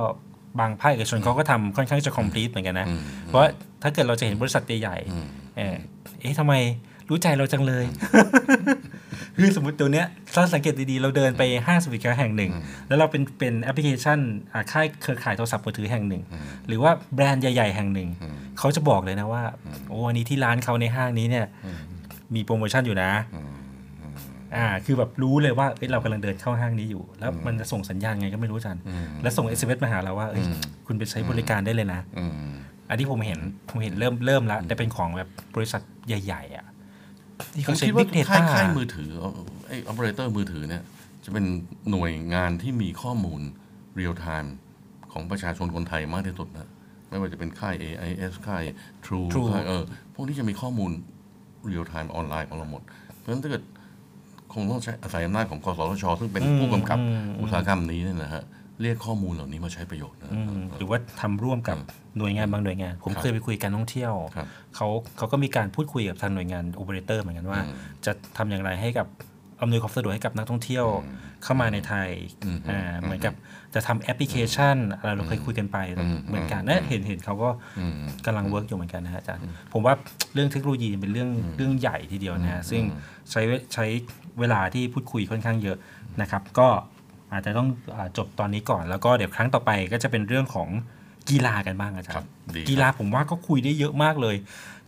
[0.59, 3.49] บางภาคเอกชนเขาก็ทำค่อนข้างจะ complete เหมือนกันนะอืมเพราะว่า
[3.83, 5.75] ถ้าเกิดเราจะเห็นบริษัทใหญ่อืมๆเออ
[6.19, 6.53] เอ๊ะทำไม
[7.09, 7.85] รู้ใจเราจังเลย
[9.37, 12.51] คือสมมติตัวเนี้ยถ้าสังเกตดีๆ เราเดินไปห้างสรรพสินค้าแห่งหนึ่ง
[12.87, 14.19] แล้วเราเป็นเป็นแอปพลิเคชัน
[14.53, 16.23] อ่าค่ายเครือข่ายโทรศัพท์มือถือแห่งหนึ่ง
[16.67, 18.09] หรือว่าแบรนด์ใหญ่ ๆ แห่งหนึ่ง
[18.59, 19.43] เขาจะบอกเลยนะว่า
[19.89, 21.45] โอ้วันนี้ที่ร้านเขาในห้างนี้เนี่ย
[22.35, 23.11] มีโปรโมชั่นอยู่นะ
[24.55, 28.77] อ่าคือแบบรู้เลยว่าเอ้ยเรากำลังเดินเข้าห้างนี้อยู่ แล้วมันจะส่งสัญญาณไงก็ไม่รู้จัน
[29.23, 30.43] แล้วส่ง SMS มาหาเราว่าเอ้ย
[30.87, 32.33] คุณไปใช้บริการได้เลยนะอืม
[32.89, 33.39] อันที่ผมเห็น
[33.69, 36.65] ผมเห็นเริ่มเริ่มแล้วแต่เป็นของแบบบริษัทใหญ่ ๆ อะ
[37.53, 39.31] ที่ผมเขาใช้คิดว่า Big ค่าย Data ค่ายมือถือเอา
[39.67, 40.83] ไอ้ออ p e r a t o r มือถือเนี่ย
[41.25, 41.45] จะเป็น
[41.91, 43.41] หน่วยงานที่มีข้อมูล
[43.95, 44.55] เรียลไทม์
[45.13, 46.69] ของประชาชนคนไทยมากที่สุดนะ
[47.09, 48.63] ไม่ว่าจะเป็นค่าย AIS ค่าย
[49.05, 49.83] True True ค่ายเออ
[50.13, 50.91] พวกนี้จะมีข้อมูล
[51.67, 52.81] real time ออนไลน์ของเราหมด
[53.17, 53.63] เพราะฉะนั้นถ้าเกิด
[54.53, 58.43] คงต้องใช้อาศัยอำนาจของกสทช ซึ่งเป็นอืมผู้กำกับอืมอุตสาหกรรมนี้เนี่ยนะฮะ
[58.81, 61.77] เรียกข้อมูลเหล่านี้มาใช้ประโยชน์นะอืมหรือว่าทำร่วมกับ
[62.17, 64.87] หน่วยงานบางหน่วยงาน ผมครับเคยไปคุยกันท่องเที่ยวครับเขา
[65.17, 67.75] เขาก็มีการพูดคุยกับทางหน่วยงานโอเปอเรเตอร์เหมือนกันว่าอืม
[68.05, 69.07] จะทำอย่างไรให้กับ
[69.61, 70.85] อำนวยความสะดวกให้กับนักท่องเที่ยว
[71.43, 72.09] เข้ามาในไทย
[72.45, 73.33] อืมอ่าเหมือนกับ
[73.73, 77.49] จะทำแอปพลิเคชันอะไรเราเคยคุยกันไปอืมเหมือนกันอืมนะเห็นเห็นเขาก็
[77.79, 77.93] อืม
[78.25, 79.43] กำลัง work อยู่เหมือนกันนะฮะอาจารย์
[79.73, 79.93] ผมว่า
[80.33, 82.83] เรื่องเทคโนโลยีเป็นเรื่องเรื่องใหญ่ทีเดียวนะฮะซึ่ง
[83.31, 83.85] ใช้เวใช้
[84.39, 85.77] เวลาที่พูดคุยค่อนข้างเยอะ
[86.21, 86.67] นะครับ ก็
[87.33, 90.69] อาจจะต้องอาจจบตอนนี้ก่อน แล้วก็เดี๋ยวครั้งต่อไปก็จะเป็นเรื่องของ
[91.29, 94.35] กีฬากันบ้างอาจารย์ครับดีครับกีฬาผมว่าก็คุยได้เยอะมากเลย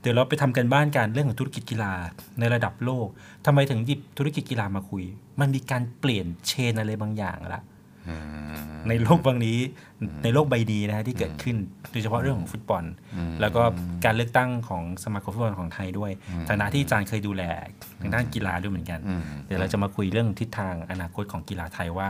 [0.02, 1.94] เดี๋ยวเราไปทำกันบ้านกันเรื่องของธุรกิจกีฬา
[2.40, 3.08] ในระดับโลก
[3.46, 5.04] ทำไมถึงหยิบธุรกิจกีฬามาคุย
[5.40, 7.62] มันมีการเปลี่ยนเชนอะไรบางอย่างละ
[8.08, 8.16] อื
[8.70, 9.60] มในโลกบางนี้
[10.24, 11.58] ในโลกใบนี้นะฮะที่เกิดขึ้น
[11.92, 12.84] โดยเฉพาะเรื่องของฟุตบอล
[13.16, 13.64] อืมแล้วก็
[14.06, 16.12] การเลือกตั้งของสมาคมฟุตบอลของไทยด้วย
[16.50, 17.44] ฐานะที่อาจารย์เคยดูแล
[18.02, 22.10] ทางด้านกีฬาด้วยเหมือนกันอืมเดี๋ยวเราจะมาคุยเรื่องทิศทางอนาคตของกีฬาไทยว่า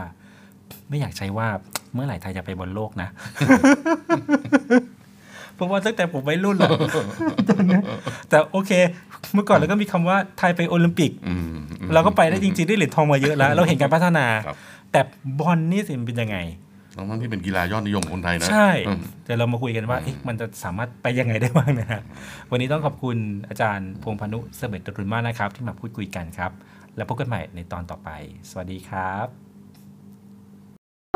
[0.88, 1.48] ไม่อยากใช้ว่า
[1.94, 3.08] เมื่อไหร่ไทยจะไปบอลโลกนะ
[5.56, 6.70] เพราะว่าตั้งแต่ผมวัยรุ่นแล้ว
[8.28, 8.72] แต่โอเค
[9.34, 11.40] เมื่อก่อนเราก็มีคำว่าไทยไปโอลิมปิกอืม
[11.80, 14.56] อืมเราก็ไปได้จริงๆได้เหรียญทองมาเยอะแล้ว เราเห็นการพัฒนาครับ
[14.92, 15.00] แต่
[15.40, 16.38] บอลนี่สิมันเป็นยังไง
[16.96, 22.00] ทั้งๆที่เป็นกีฬายอดนิยมของคนไทยนะ ใช่อืมแต่เรามาคุยกันว่าเอ๊ะมันจะสามารถไปยังไงได้บ้างนะฮะ
[22.50, 23.16] วันนี้ต้องขอบคุณ
[23.48, 26.52] อาจารย์พงษ์พานุเสเบ็ดตรุนมากนะครับ ที่มาพูดคุยกันครับ
[26.96, 28.10] แล้วพบกันใหม่ในตอนต่อไป
[28.50, 29.41] สวัสดีครับ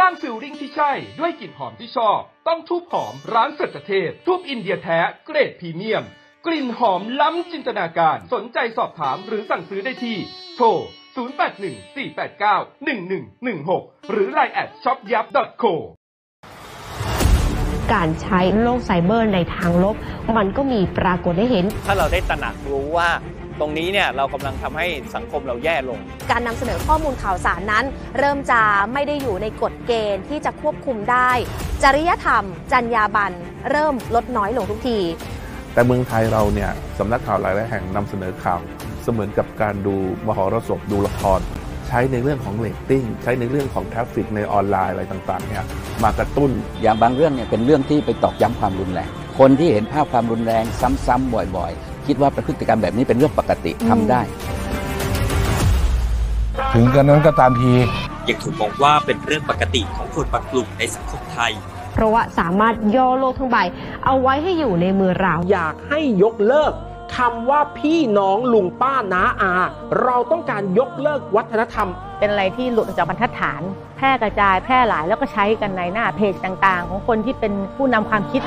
[0.03, 6.05] สร้าง feeling ที่ใช่ด้วยกลิ่นหอมที่ชอบ ต้องธูปหอมร้านสัจเทพธูปอินเดียแท้เกรดพรีเมียม
[6.47, 10.17] กลิ่นหอมล้ำจินตนาการ สนใจสอบถามหรือสั่งซื้อได้ที่
[10.57, 10.67] โทร
[11.17, 15.27] 0814891116 หรือ Line แอดช็อปยับ
[15.63, 15.75] .co
[17.93, 19.97] การใช้โลกไซเบอร์ในทางลบ
[20.37, 23.11] มันก็มีปรากฏให้เห็น ถ้าเราได้ตระหนักรู้ว่า
[23.61, 25.99] ตรงนี้เนี่ยเรากำลังทำให้สังคมเราแย่ลง
[26.31, 27.85] การนำเสนอข้อมูลข่าวสารนั้น
[28.19, 28.61] เริ่มจะ
[28.93, 31.31] ไม่ได้อยู่ในกฎเกณฑ์ที่จะควบคุมได้
[31.83, 33.37] จริยธรรม จรรยาบรรณ
[33.71, 34.99] เริ่มลดน้อยลงทุกที
[35.75, 38.61] แต่เมืองไทยเราเนี่ยสำนักข่าวหลายๆแห่งนำเสนอข่าว
[39.03, 39.97] เสมือนกับการดู
[40.27, 41.41] มหรสพดูละคร
[41.89, 45.65] ใช้ในเรื่องของเรตติ้งใช้ในเรื่องของ traffic ในออนไลน์อะไรต่างๆเนี่ย
[46.03, 46.51] มากระตุ้น
[46.83, 50.65] อย่างบางเรื่องเนี่ยเป็นเรื่องที่ไปตอกย้ำความรุนแรง คนที่เห็นภาพความรุนแรง
[51.07, 54.21] ซ้ำๆบ่อย ๆ คิดว่าพฤติกรรมแบบนี้เป็นเรื่องปกติทำได้
[56.75, 57.73] ถึงกันนั้นก็ตามที
[58.29, 61.53] ยังถูกมองว่าเป็นเรื่องปกติของคนบางกลุ่มในสังคมไทย
[61.95, 63.59] เพราะว่าสามารถย่อโลกทั้งใบ
[64.05, 66.73] เอาไว้ให้อยู่ในมือเรา อยากให้ยกเลิก
[67.17, 69.53] คำว่าพี่น้องลุงป้าน้าอา
[70.03, 71.89] เราต้องการยกเลิกวัฒนธรรม
[72.19, 73.63] เป็นอะไรที่หลุดออกจากบรรทัดฐาน
[73.97, 78.43] แพร่กระจายแพร่หลายแล้วก็ใช้กันในหน้าเพจต่างๆ ของคนที่เป็นผู้นำความคิด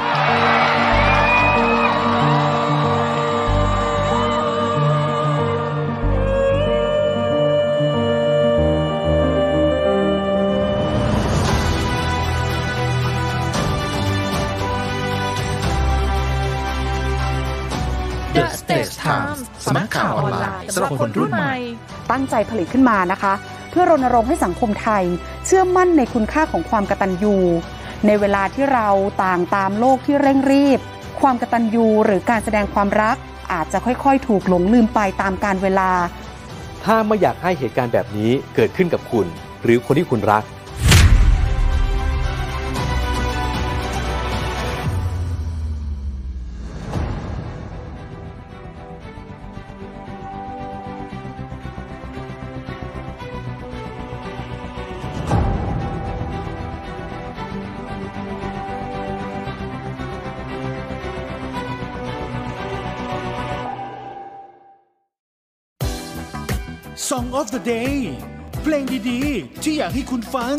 [18.89, 21.55] The Stage Times สำนักข่าวออนไลน์สำหรับคนรุ่นใหม่
[22.11, 23.33] ตั้งใจผลิตขึ้นมานะคะ
[23.69, 25.03] เพื่อรณรงค์ให้สังคมไทย
[25.45, 27.35] เชื่อมั่นในคุณค่าของความกตัญญู
[28.07, 28.87] ในเวลาที่เรา
[29.23, 30.79] ต่างตามโลกที่เร่งรีบ
[31.21, 33.17] ความกตัญญูหรือการแสดงความรัก
[33.51, 35.91] อาจจะค่อยๆ ถูกหลงลืมไปตามการเวลา
[36.85, 39.27] ถ้าไม่อยากให้เหตุการณ์แบบนี้เกิดขึ้นกับคุณ
[39.63, 40.43] หรือคนที่คุณรัก
[67.07, 67.97] Song of the Day
[68.63, 70.55] เพลงดีๆ ที่อยากให้คุณฟัง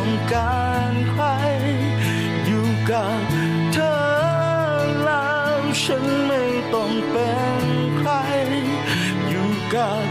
[0.00, 1.24] องการใคร
[2.44, 3.20] อยู่กับ
[3.72, 3.94] เธอ
[5.04, 6.42] แล้วฉันไม่
[6.74, 7.30] ต้องเป็
[7.62, 7.64] น
[7.98, 8.10] ใคร
[9.28, 10.07] อยู่กับ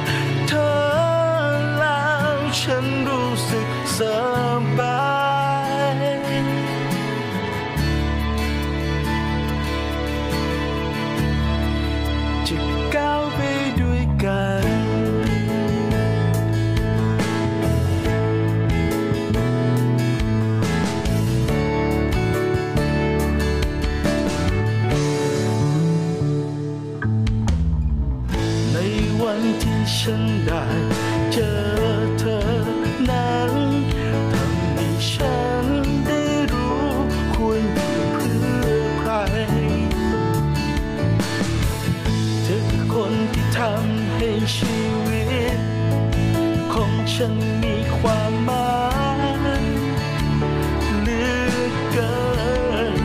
[47.21, 48.71] ฉันมีความหมา
[49.29, 49.55] ย
[51.01, 52.17] เลือเกิ
[53.01, 53.03] น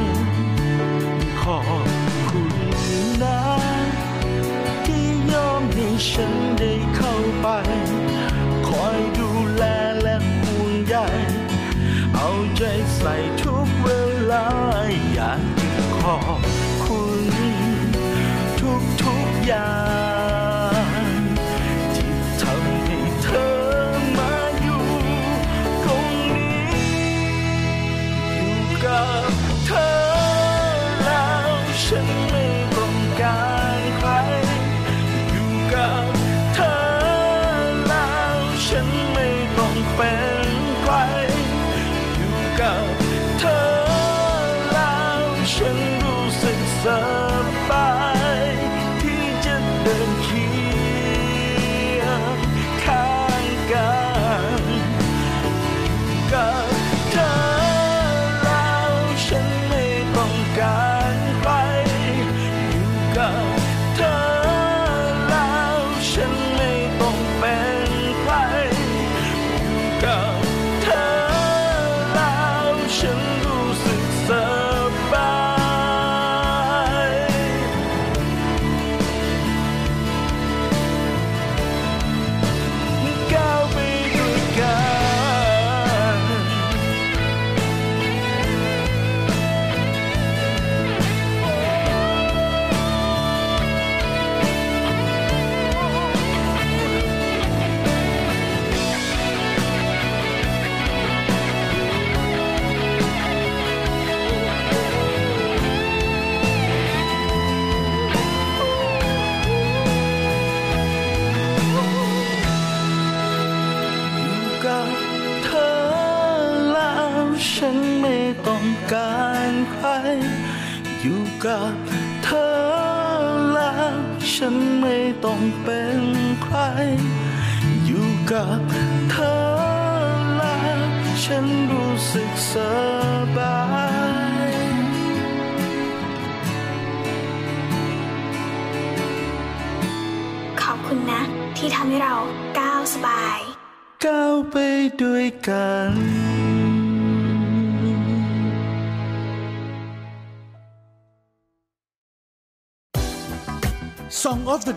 [1.43, 1.87] ขอบ
[2.29, 2.55] คุณ
[3.23, 3.41] นะ
[4.87, 7.47] ที่ยอมให้ฉันได้เข้าไป
[8.69, 9.65] คอยดูแล
[10.03, 10.97] และห่วงใย
[12.15, 12.63] เอาใจ
[12.97, 13.89] ใส่ทุกเว
[14.31, 14.47] ลา
[15.13, 15.41] อยาก
[15.99, 16.43] ขอบ
[16.85, 17.23] คุณ
[19.03, 19.82] ทุกๆอย่าง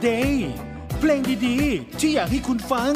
[0.08, 0.34] Day
[1.00, 2.94] เพลงดีๆ ที่อยากให้คุณฟัง